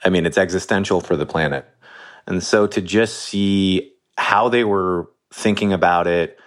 I 0.03 0.09
mean, 0.09 0.25
it's 0.25 0.38
existential 0.38 1.01
for 1.01 1.15
the 1.15 1.25
planet. 1.25 1.65
And 2.27 2.43
so 2.43 2.67
to 2.67 2.81
just 2.81 3.17
see 3.17 3.93
how 4.17 4.49
they 4.49 4.63
were 4.63 5.09
thinking 5.31 5.73
about 5.73 6.07
it, 6.07 6.38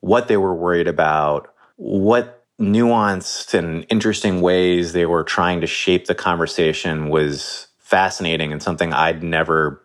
what 0.00 0.28
they 0.28 0.36
were 0.36 0.54
worried 0.54 0.88
about, 0.88 1.52
what 1.76 2.44
nuanced 2.60 3.54
and 3.54 3.86
interesting 3.88 4.40
ways 4.40 4.92
they 4.92 5.06
were 5.06 5.24
trying 5.24 5.60
to 5.60 5.66
shape 5.66 6.06
the 6.06 6.14
conversation 6.14 7.08
was 7.08 7.68
fascinating 7.78 8.52
and 8.52 8.62
something 8.62 8.92
I'd 8.92 9.22
never, 9.22 9.82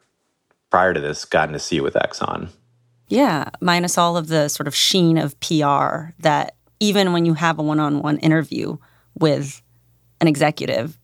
prior 0.69 0.93
to 0.93 0.99
this, 0.99 1.25
gotten 1.25 1.53
to 1.53 1.59
see 1.59 1.81
with 1.81 1.95
Exxon. 1.95 2.49
Yeah, 3.07 3.49
minus 3.61 3.97
all 3.97 4.17
of 4.17 4.27
the 4.27 4.49
sort 4.49 4.67
of 4.67 4.75
sheen 4.75 5.17
of 5.17 5.39
PR 5.39 6.11
that 6.19 6.54
even 6.79 7.13
when 7.13 7.25
you 7.25 7.33
have 7.33 7.59
a 7.59 7.63
one 7.63 7.79
on 7.79 8.01
one 8.01 8.17
interview 8.17 8.77
with 9.17 9.61
an 10.21 10.27
executive, 10.27 10.97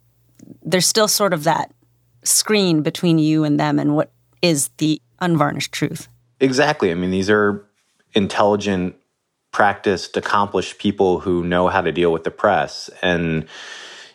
there's 0.63 0.85
still 0.85 1.07
sort 1.07 1.33
of 1.33 1.43
that 1.43 1.71
screen 2.23 2.81
between 2.81 3.17
you 3.19 3.43
and 3.43 3.59
them 3.59 3.79
and 3.79 3.95
what 3.95 4.11
is 4.41 4.69
the 4.77 5.01
unvarnished 5.19 5.71
truth. 5.71 6.07
Exactly. 6.39 6.91
I 6.91 6.95
mean, 6.95 7.11
these 7.11 7.29
are 7.29 7.65
intelligent, 8.13 8.95
practiced, 9.51 10.17
accomplished 10.17 10.77
people 10.77 11.19
who 11.19 11.43
know 11.43 11.67
how 11.67 11.81
to 11.81 11.91
deal 11.91 12.11
with 12.11 12.23
the 12.23 12.31
press. 12.31 12.89
And 13.01 13.47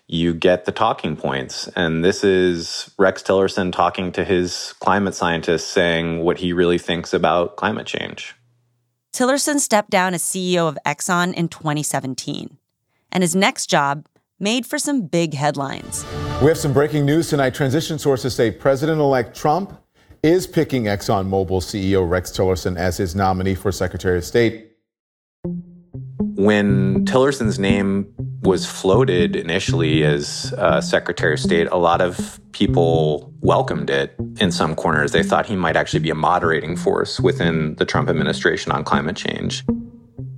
you 0.09 0.35
get 0.35 0.65
the 0.65 0.73
talking 0.73 1.17
points. 1.17 1.69
And 1.75 2.05
this 2.05 2.23
is 2.23 2.91
Rex 2.97 3.23
Tillerson 3.23 3.73
talking 3.73 4.13
to 4.13 4.25
his 4.25 4.75
climate 4.81 5.15
scientists 5.15 5.67
saying 5.67 6.21
what 6.21 6.39
he 6.39 6.53
really 6.53 6.79
thinks 6.79 7.13
about 7.13 7.57
climate 7.57 7.87
change. 7.87 8.36
Tillerson 9.17 9.59
stepped 9.59 9.89
down 9.89 10.13
as 10.13 10.23
CEO 10.23 10.69
of 10.69 10.77
Exxon 10.85 11.33
in 11.33 11.49
2017, 11.49 12.59
and 13.11 13.23
his 13.23 13.35
next 13.35 13.65
job 13.65 14.05
made 14.39 14.67
for 14.67 14.79
some 14.79 15.07
big 15.07 15.33
headlines. 15.33 16.05
We 16.43 16.49
have 16.49 16.59
some 16.59 16.75
breaking 16.75 17.07
news 17.07 17.31
tonight. 17.31 17.55
Transition 17.55 17.99
sources 17.99 18.35
say 18.35 18.51
President 18.51 19.01
elect 19.01 19.35
Trump 19.35 19.81
is 20.23 20.47
picking 20.47 20.85
ExxonMobil 20.85 21.63
CEO 21.63 22.07
Rex 22.07 22.31
Tillerson 22.31 22.77
as 22.77 22.99
his 22.99 23.17
nominee 23.17 23.55
for 23.55 23.73
Secretary 23.73 24.19
of 24.19 24.25
State. 24.27 24.76
When 26.47 27.05
Tillerson's 27.07 27.59
name 27.59 28.07
was 28.43 28.67
floated 28.67 29.35
initially 29.35 30.05
as 30.05 30.55
uh, 30.57 30.81
Secretary 30.81 31.33
of 31.33 31.41
State, 31.41 31.67
a 31.73 31.77
lot 31.77 32.01
of 32.01 32.39
people 32.53 33.35
welcomed 33.41 33.91
it 33.91 34.15
in 34.39 34.53
some 34.53 34.77
corners. 34.77 35.11
They 35.11 35.25
thought 35.25 35.47
he 35.47 35.57
might 35.57 35.75
actually 35.75 35.99
be 35.99 36.11
a 36.11 36.15
moderating 36.15 36.77
force 36.77 37.19
within 37.19 37.75
the 37.79 37.85
Trump 37.85 38.09
administration 38.09 38.71
on 38.71 38.85
climate 38.85 39.17
change. 39.17 39.65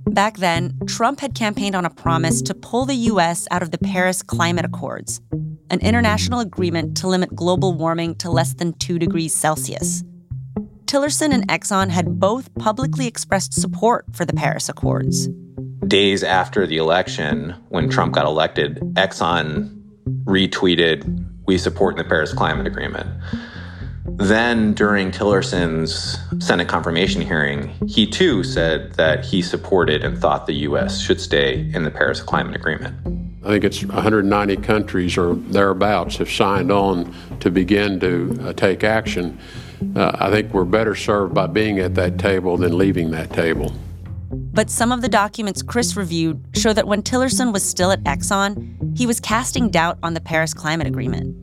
Back 0.07 0.37
then, 0.37 0.79
Trump 0.87 1.19
had 1.19 1.35
campaigned 1.35 1.75
on 1.75 1.85
a 1.85 1.91
promise 1.91 2.41
to 2.41 2.55
pull 2.55 2.85
the 2.85 2.95
U.S. 3.11 3.47
out 3.51 3.61
of 3.61 3.69
the 3.69 3.77
Paris 3.77 4.23
Climate 4.23 4.65
Accords, 4.65 5.21
an 5.69 5.79
international 5.81 6.39
agreement 6.39 6.97
to 6.97 7.07
limit 7.07 7.35
global 7.35 7.75
warming 7.75 8.15
to 8.15 8.31
less 8.31 8.55
than 8.55 8.73
2 8.79 8.97
degrees 8.97 9.35
Celsius. 9.35 10.03
Tillerson 10.87 11.35
and 11.35 11.47
Exxon 11.47 11.91
had 11.91 12.19
both 12.19 12.51
publicly 12.55 13.05
expressed 13.05 13.53
support 13.53 14.05
for 14.11 14.25
the 14.25 14.33
Paris 14.33 14.69
Accords. 14.69 15.29
Days 15.87 16.23
after 16.23 16.67
the 16.67 16.77
election, 16.77 17.55
when 17.69 17.89
Trump 17.89 18.13
got 18.13 18.25
elected, 18.25 18.79
Exxon 18.95 19.81
retweeted, 20.25 21.25
We 21.45 21.57
support 21.57 21.97
the 21.97 22.03
Paris 22.03 22.33
Climate 22.33 22.67
Agreement. 22.67 23.07
Then, 24.05 24.73
during 24.73 25.11
Tillerson's 25.11 26.19
Senate 26.39 26.67
confirmation 26.67 27.21
hearing, 27.21 27.69
he 27.87 28.05
too 28.05 28.43
said 28.43 28.93
that 28.93 29.23
he 29.23 29.41
supported 29.41 30.03
and 30.03 30.17
thought 30.17 30.45
the 30.45 30.55
U.S. 30.55 30.99
should 30.99 31.21
stay 31.21 31.69
in 31.73 31.83
the 31.83 31.91
Paris 31.91 32.21
Climate 32.21 32.55
Agreement. 32.55 32.95
I 33.43 33.47
think 33.47 33.63
it's 33.63 33.85
190 33.85 34.57
countries 34.57 35.17
or 35.17 35.35
thereabouts 35.35 36.17
have 36.17 36.29
signed 36.29 36.71
on 36.71 37.15
to 37.39 37.49
begin 37.49 37.99
to 38.01 38.37
uh, 38.41 38.53
take 38.53 38.83
action 38.83 39.39
uh, 39.95 40.11
I 40.13 40.29
think 40.29 40.53
we're 40.53 40.65
better 40.65 40.95
served 40.95 41.33
by 41.33 41.47
being 41.47 41.79
at 41.79 41.95
that 41.95 42.19
table 42.19 42.57
than 42.57 42.77
leaving 42.77 43.11
that 43.11 43.31
table. 43.31 43.73
But 44.59 44.69
some 44.69 44.91
of 44.91 45.01
the 45.01 45.07
documents 45.07 45.61
Chris 45.61 45.95
reviewed 45.95 46.45
show 46.53 46.73
that 46.73 46.85
when 46.85 47.01
Tillerson 47.01 47.53
was 47.53 47.63
still 47.63 47.93
at 47.93 48.03
Exxon, 48.03 48.97
he 48.97 49.07
was 49.07 49.21
casting 49.21 49.69
doubt 49.69 49.97
on 50.03 50.15
the 50.15 50.19
Paris 50.19 50.53
Climate 50.53 50.85
Agreement. 50.85 51.33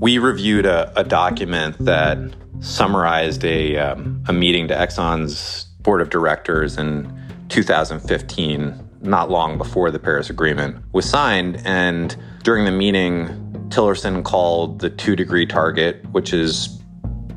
We 0.00 0.18
reviewed 0.18 0.66
a, 0.66 0.92
a 0.98 1.04
document 1.04 1.76
that 1.78 2.18
summarized 2.58 3.44
a, 3.44 3.76
um, 3.76 4.24
a 4.26 4.32
meeting 4.32 4.66
to 4.66 4.74
Exxon's 4.74 5.66
board 5.82 6.00
of 6.00 6.10
directors 6.10 6.76
in 6.76 7.16
2015, 7.48 8.88
not 9.02 9.30
long 9.30 9.56
before 9.56 9.92
the 9.92 10.00
Paris 10.00 10.28
Agreement 10.28 10.82
was 10.92 11.08
signed. 11.08 11.62
And 11.64 12.16
during 12.42 12.64
the 12.64 12.72
meeting, 12.72 13.28
Tillerson 13.68 14.24
called 14.24 14.80
the 14.80 14.90
two 14.90 15.14
degree 15.14 15.46
target, 15.46 16.04
which 16.10 16.32
is 16.32 16.66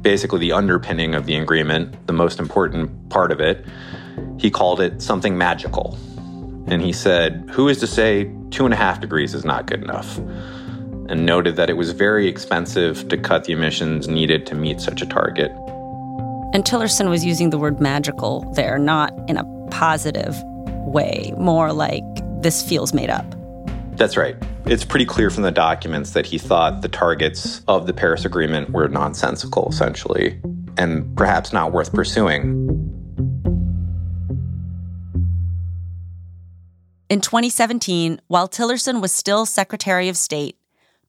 basically 0.01 0.39
the 0.39 0.51
underpinning 0.51 1.13
of 1.13 1.27
the 1.27 1.35
agreement, 1.35 2.07
the 2.07 2.13
most 2.13 2.39
important 2.39 3.09
part 3.11 3.31
of 3.31 3.39
it. 3.39 3.67
He 4.39 4.49
called 4.49 4.81
it 4.81 5.01
something 5.01 5.37
magical. 5.37 5.97
And 6.67 6.81
he 6.81 6.93
said, 6.93 7.49
Who 7.51 7.67
is 7.67 7.79
to 7.79 7.87
say 7.87 8.31
two 8.49 8.65
and 8.65 8.73
a 8.73 8.77
half 8.77 9.01
degrees 9.01 9.33
is 9.33 9.43
not 9.43 9.67
good 9.67 9.81
enough? 9.81 10.17
And 11.09 11.25
noted 11.25 11.55
that 11.57 11.69
it 11.69 11.73
was 11.73 11.91
very 11.91 12.27
expensive 12.27 13.07
to 13.09 13.17
cut 13.17 13.43
the 13.43 13.53
emissions 13.53 14.07
needed 14.07 14.45
to 14.47 14.55
meet 14.55 14.79
such 14.79 15.01
a 15.01 15.05
target. 15.05 15.51
And 16.53 16.65
Tillerson 16.65 17.09
was 17.09 17.25
using 17.25 17.49
the 17.49 17.57
word 17.57 17.79
magical 17.81 18.51
there, 18.53 18.77
not 18.77 19.13
in 19.27 19.37
a 19.37 19.43
positive 19.71 20.35
way, 20.85 21.33
more 21.37 21.73
like 21.73 22.03
this 22.41 22.61
feels 22.61 22.93
made 22.93 23.09
up. 23.09 23.25
That's 23.97 24.17
right. 24.17 24.35
It's 24.65 24.85
pretty 24.85 25.05
clear 25.05 25.29
from 25.29 25.43
the 25.43 25.51
documents 25.51 26.11
that 26.11 26.25
he 26.25 26.37
thought 26.37 26.81
the 26.81 26.87
targets 26.87 27.61
of 27.67 27.87
the 27.87 27.93
Paris 27.93 28.25
Agreement 28.25 28.69
were 28.71 28.87
nonsensical, 28.87 29.67
essentially, 29.69 30.41
and 30.77 31.15
perhaps 31.17 31.51
not 31.51 31.71
worth 31.71 31.93
pursuing. 31.93 33.00
In 37.11 37.19
2017, 37.19 38.21
while 38.27 38.47
Tillerson 38.47 39.01
was 39.01 39.11
still 39.11 39.45
Secretary 39.45 40.07
of 40.07 40.15
State, 40.15 40.55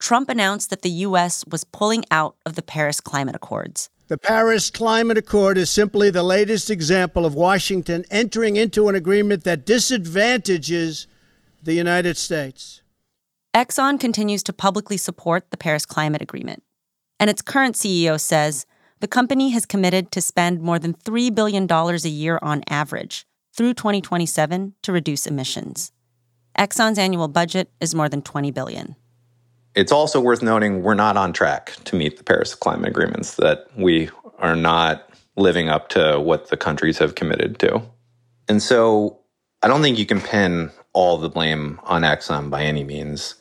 Trump 0.00 0.28
announced 0.28 0.70
that 0.70 0.82
the 0.82 0.90
U.S. 1.06 1.44
was 1.46 1.62
pulling 1.62 2.04
out 2.10 2.34
of 2.44 2.56
the 2.56 2.62
Paris 2.62 3.00
Climate 3.00 3.36
Accords. 3.36 3.88
The 4.08 4.18
Paris 4.18 4.68
Climate 4.68 5.16
Accord 5.16 5.56
is 5.56 5.70
simply 5.70 6.10
the 6.10 6.24
latest 6.24 6.70
example 6.70 7.24
of 7.24 7.36
Washington 7.36 8.04
entering 8.10 8.56
into 8.56 8.88
an 8.88 8.96
agreement 8.96 9.44
that 9.44 9.64
disadvantages 9.64 11.06
the 11.62 11.74
United 11.74 12.16
States. 12.16 12.82
Exxon 13.54 14.00
continues 14.00 14.42
to 14.42 14.52
publicly 14.52 14.96
support 14.96 15.52
the 15.52 15.56
Paris 15.56 15.86
Climate 15.86 16.20
Agreement. 16.20 16.64
And 17.20 17.30
its 17.30 17.42
current 17.42 17.76
CEO 17.76 18.18
says 18.18 18.66
the 18.98 19.06
company 19.06 19.50
has 19.50 19.66
committed 19.66 20.10
to 20.10 20.20
spend 20.20 20.62
more 20.62 20.80
than 20.80 20.94
$3 20.94 21.32
billion 21.32 21.70
a 21.70 22.08
year 22.08 22.40
on 22.42 22.64
average 22.68 23.24
through 23.54 23.74
2027 23.74 24.74
to 24.82 24.92
reduce 24.92 25.26
emissions. 25.26 25.92
Exxon's 26.58 26.98
annual 26.98 27.28
budget 27.28 27.70
is 27.80 27.94
more 27.94 28.08
than 28.08 28.22
20 28.22 28.50
billion. 28.50 28.96
It's 29.74 29.92
also 29.92 30.20
worth 30.20 30.42
noting 30.42 30.82
we're 30.82 30.94
not 30.94 31.16
on 31.16 31.32
track 31.32 31.76
to 31.84 31.96
meet 31.96 32.18
the 32.18 32.24
Paris 32.24 32.54
climate 32.54 32.88
agreements 32.88 33.36
that 33.36 33.66
we 33.76 34.10
are 34.38 34.56
not 34.56 35.08
living 35.36 35.68
up 35.68 35.88
to 35.90 36.20
what 36.20 36.48
the 36.48 36.56
countries 36.56 36.98
have 36.98 37.14
committed 37.14 37.58
to. 37.60 37.82
And 38.48 38.62
so 38.62 39.20
I 39.62 39.68
don't 39.68 39.80
think 39.80 39.98
you 39.98 40.06
can 40.06 40.20
pin 40.20 40.70
all 40.92 41.16
the 41.16 41.30
blame 41.30 41.80
on 41.84 42.02
Exxon 42.02 42.50
by 42.50 42.64
any 42.64 42.84
means. 42.84 43.36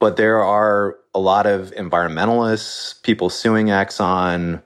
But 0.00 0.16
there 0.16 0.44
are 0.44 0.96
a 1.14 1.18
lot 1.18 1.46
of 1.46 1.72
environmentalists, 1.72 3.02
people 3.02 3.30
suing 3.30 3.66
Exxon, 3.66 4.62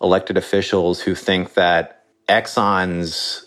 elected 0.00 0.36
officials 0.36 1.00
who 1.00 1.14
think 1.14 1.54
that 1.54 2.04
Exxon's 2.28 3.46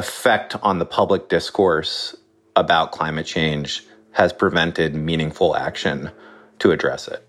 effect 0.00 0.56
on 0.62 0.78
the 0.78 0.86
public 0.86 1.28
discourse 1.28 2.16
about 2.56 2.90
climate 2.90 3.26
change 3.26 3.84
has 4.12 4.32
prevented 4.32 4.94
meaningful 4.94 5.54
action 5.54 6.10
to 6.58 6.72
address 6.72 7.06
it. 7.06 7.22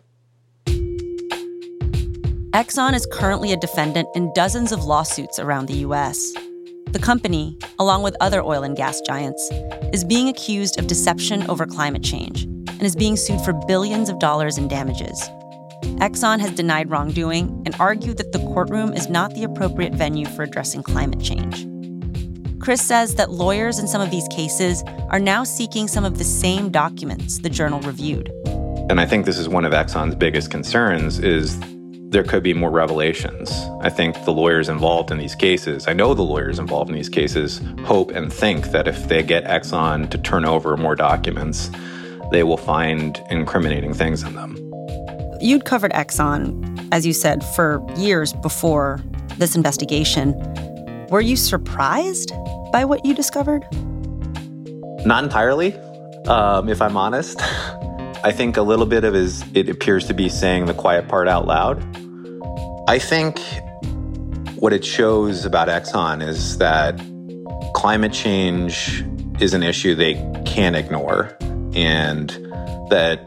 Exxon 2.54 2.94
is 2.94 3.06
currently 3.12 3.52
a 3.52 3.58
defendant 3.58 4.08
in 4.16 4.32
dozens 4.34 4.72
of 4.72 4.86
lawsuits 4.86 5.38
around 5.38 5.68
the 5.68 5.80
U.S. 5.88 6.34
The 6.92 7.00
company, 7.02 7.60
along 7.78 8.04
with 8.04 8.16
other 8.22 8.42
oil 8.42 8.64
and 8.64 8.78
gas 8.78 9.02
giants, 9.02 9.52
is 9.92 10.06
being 10.06 10.30
accused 10.30 10.80
of 10.80 10.88
deception 10.88 11.50
over 11.50 11.66
climate 11.66 12.04
change 12.04 12.44
and 12.44 12.84
is 12.84 12.96
being 12.96 13.18
sued 13.18 13.42
for 13.42 13.52
billions 13.68 14.08
of 14.08 14.18
dollars 14.20 14.58
in 14.58 14.70
damages. 14.70 15.20
Exxon 16.00 16.40
has 16.40 16.52
denied 16.52 16.90
wrongdoing 16.90 17.64
and 17.66 17.76
argued 17.80 18.16
that 18.16 18.32
the 18.32 18.40
courtroom 18.54 18.94
is 18.94 19.10
not 19.10 19.36
the 19.36 19.44
appropriate 19.44 19.94
venue 19.94 20.26
for 20.26 20.44
addressing 20.44 20.84
climate 20.84 21.20
change. 21.20 21.68
Chris 22.62 22.82
says 22.82 23.16
that 23.16 23.32
lawyers 23.32 23.80
in 23.80 23.88
some 23.88 24.02
of 24.02 24.12
these 24.12 24.28
cases 24.28 24.84
are 25.10 25.20
now 25.20 25.44
seeking 25.44 25.88
some 25.88 26.06
of 26.06 26.20
the 26.20 26.24
same 26.24 26.70
documents 26.70 27.40
the 27.40 27.50
journal 27.50 27.80
reviewed. 27.82 28.32
And 28.88 29.02
I 29.02 29.06
think 29.08 29.26
this 29.26 29.40
is 29.40 29.50
one 29.50 29.66
of 29.66 29.74
Exxon's 29.74 30.14
biggest 30.14 30.52
concerns 30.52 31.18
is 31.18 31.60
there 32.10 32.24
could 32.24 32.44
be 32.44 32.54
more 32.54 32.70
revelations. 32.70 33.52
I 33.82 33.90
think 33.90 34.26
the 34.26 34.32
lawyers 34.34 34.70
involved 34.70 35.10
in 35.10 35.18
these 35.18 35.34
cases, 35.34 35.88
I 35.88 35.94
know 35.94 36.14
the 36.14 36.22
lawyers 36.22 36.60
involved 36.60 36.92
in 36.92 36.96
these 36.96 37.10
cases, 37.10 37.62
hope 37.84 38.12
and 38.12 38.32
think 38.32 38.68
that 38.68 38.88
if 38.88 39.08
they 39.08 39.24
get 39.24 39.44
Exxon 39.46 40.08
to 40.12 40.20
turn 40.20 40.46
over 40.46 40.78
more 40.78 40.96
documents, 40.96 41.72
they 42.32 42.44
will 42.44 42.58
find 42.58 43.20
incriminating 43.32 43.94
things 43.96 44.22
in 44.22 44.36
them. 44.36 44.56
You'd 45.42 45.66
covered 45.66 45.94
Exxon, 45.94 46.88
as 46.92 47.08
you 47.08 47.14
said, 47.14 47.44
for 47.44 47.84
years 47.98 48.34
before 48.34 49.00
this 49.38 49.56
investigation. 49.56 50.36
Were 51.12 51.20
you 51.20 51.36
surprised 51.36 52.32
by 52.72 52.86
what 52.86 53.04
you 53.04 53.14
discovered? 53.14 53.68
Not 55.06 55.26
entirely, 55.26 55.76
um, 56.30 56.70
if 56.70 56.82
I'm 56.82 56.96
honest. 56.96 57.42
I 58.24 58.32
think 58.32 58.56
a 58.56 58.62
little 58.62 58.86
bit 58.86 59.04
of 59.04 59.14
is 59.14 59.44
it 59.54 59.68
appears 59.68 60.08
to 60.08 60.14
be 60.14 60.30
saying 60.30 60.68
the 60.68 60.74
quiet 60.74 61.10
part 61.10 61.28
out 61.28 61.46
loud. 61.46 61.84
I 62.88 62.98
think 62.98 63.42
what 64.56 64.72
it 64.72 64.86
shows 64.86 65.44
about 65.44 65.68
Exxon 65.68 66.26
is 66.26 66.60
that 66.60 66.98
climate 67.74 68.14
change 68.14 69.04
is 69.42 69.54
an 69.54 69.64
issue 69.64 69.96
they 69.96 70.14
can't 70.46 70.78
ignore, 70.78 71.36
and 71.74 72.30
that 72.90 73.18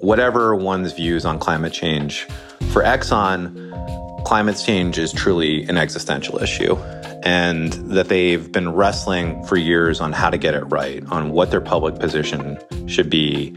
whatever 0.00 0.54
one's 0.54 0.92
views 0.92 1.24
on 1.24 1.40
climate 1.40 1.72
change, 1.72 2.22
for 2.70 2.84
Exxon, 2.84 3.66
climate 4.26 4.60
change 4.66 4.98
is 4.98 5.12
truly 5.12 5.62
an 5.68 5.78
existential 5.78 6.42
issue. 6.42 6.74
And 7.22 7.72
that 7.94 8.08
they've 8.08 8.50
been 8.50 8.70
wrestling 8.70 9.44
for 9.44 9.56
years 9.56 10.00
on 10.00 10.12
how 10.12 10.30
to 10.30 10.36
get 10.36 10.52
it 10.52 10.64
right, 10.64 11.04
on 11.12 11.30
what 11.30 11.52
their 11.52 11.60
public 11.60 12.00
position 12.00 12.58
should 12.88 13.08
be. 13.08 13.56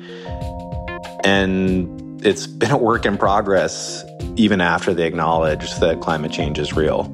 And 1.24 2.24
it's 2.24 2.46
been 2.62 2.70
a 2.70 2.78
work 2.78 3.08
in 3.08 3.18
progress 3.18 4.06
even 4.36 4.62
after 4.62 4.94
they 4.94 5.08
acknowledge 5.08 5.74
that 5.80 6.02
climate 6.02 6.32
change 6.32 6.60
is 6.60 6.74
real. 6.74 7.06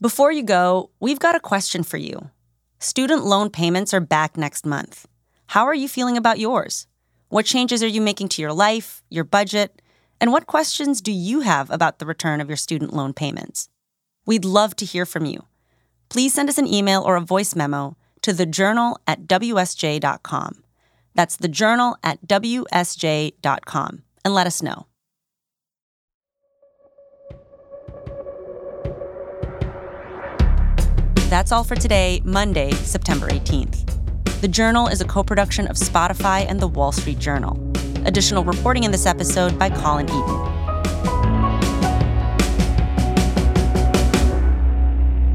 Before 0.00 0.32
you 0.32 0.42
go, 0.42 0.90
we've 0.98 1.20
got 1.20 1.36
a 1.36 1.40
question 1.40 1.84
for 1.84 1.96
you. 1.96 2.30
Student 2.84 3.24
loan 3.24 3.48
payments 3.48 3.94
are 3.94 4.00
back 4.00 4.36
next 4.36 4.66
month. 4.66 5.08
How 5.46 5.64
are 5.64 5.74
you 5.74 5.88
feeling 5.88 6.18
about 6.18 6.38
yours? 6.38 6.86
What 7.30 7.46
changes 7.46 7.82
are 7.82 7.86
you 7.86 8.02
making 8.02 8.28
to 8.28 8.42
your 8.42 8.52
life, 8.52 9.02
your 9.08 9.24
budget, 9.24 9.80
and 10.20 10.30
what 10.30 10.46
questions 10.46 11.00
do 11.00 11.10
you 11.10 11.40
have 11.40 11.70
about 11.70 11.98
the 11.98 12.04
return 12.04 12.42
of 12.42 12.48
your 12.48 12.58
student 12.58 12.92
loan 12.92 13.14
payments? 13.14 13.70
We'd 14.26 14.44
love 14.44 14.76
to 14.76 14.84
hear 14.84 15.06
from 15.06 15.24
you 15.24 15.46
please 16.10 16.34
send 16.34 16.50
us 16.50 16.58
an 16.58 16.66
email 16.66 17.00
or 17.00 17.16
a 17.16 17.22
voice 17.22 17.56
memo 17.56 17.96
to 18.20 18.32
thejournal 18.32 18.96
at 19.06 19.22
wsj.com. 19.22 20.62
That's 21.14 21.38
thejournal 21.38 21.96
at 22.04 22.20
wsj.com 22.28 24.02
and 24.26 24.34
let 24.34 24.46
us 24.46 24.62
know. 24.62 24.86
That's 31.34 31.50
all 31.50 31.64
for 31.64 31.74
today, 31.74 32.22
Monday, 32.24 32.70
September 32.74 33.26
18th. 33.26 34.40
The 34.40 34.46
Journal 34.46 34.86
is 34.86 35.00
a 35.00 35.04
co 35.04 35.24
production 35.24 35.66
of 35.66 35.74
Spotify 35.74 36.46
and 36.48 36.60
The 36.60 36.68
Wall 36.68 36.92
Street 36.92 37.18
Journal. 37.18 37.58
Additional 38.06 38.44
reporting 38.44 38.84
in 38.84 38.92
this 38.92 39.04
episode 39.04 39.58
by 39.58 39.68
Colin 39.68 40.06
Eaton. 40.08 40.22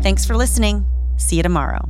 Thanks 0.02 0.26
for 0.26 0.38
listening. 0.38 0.86
See 1.18 1.36
you 1.36 1.44
tomorrow. 1.44 1.90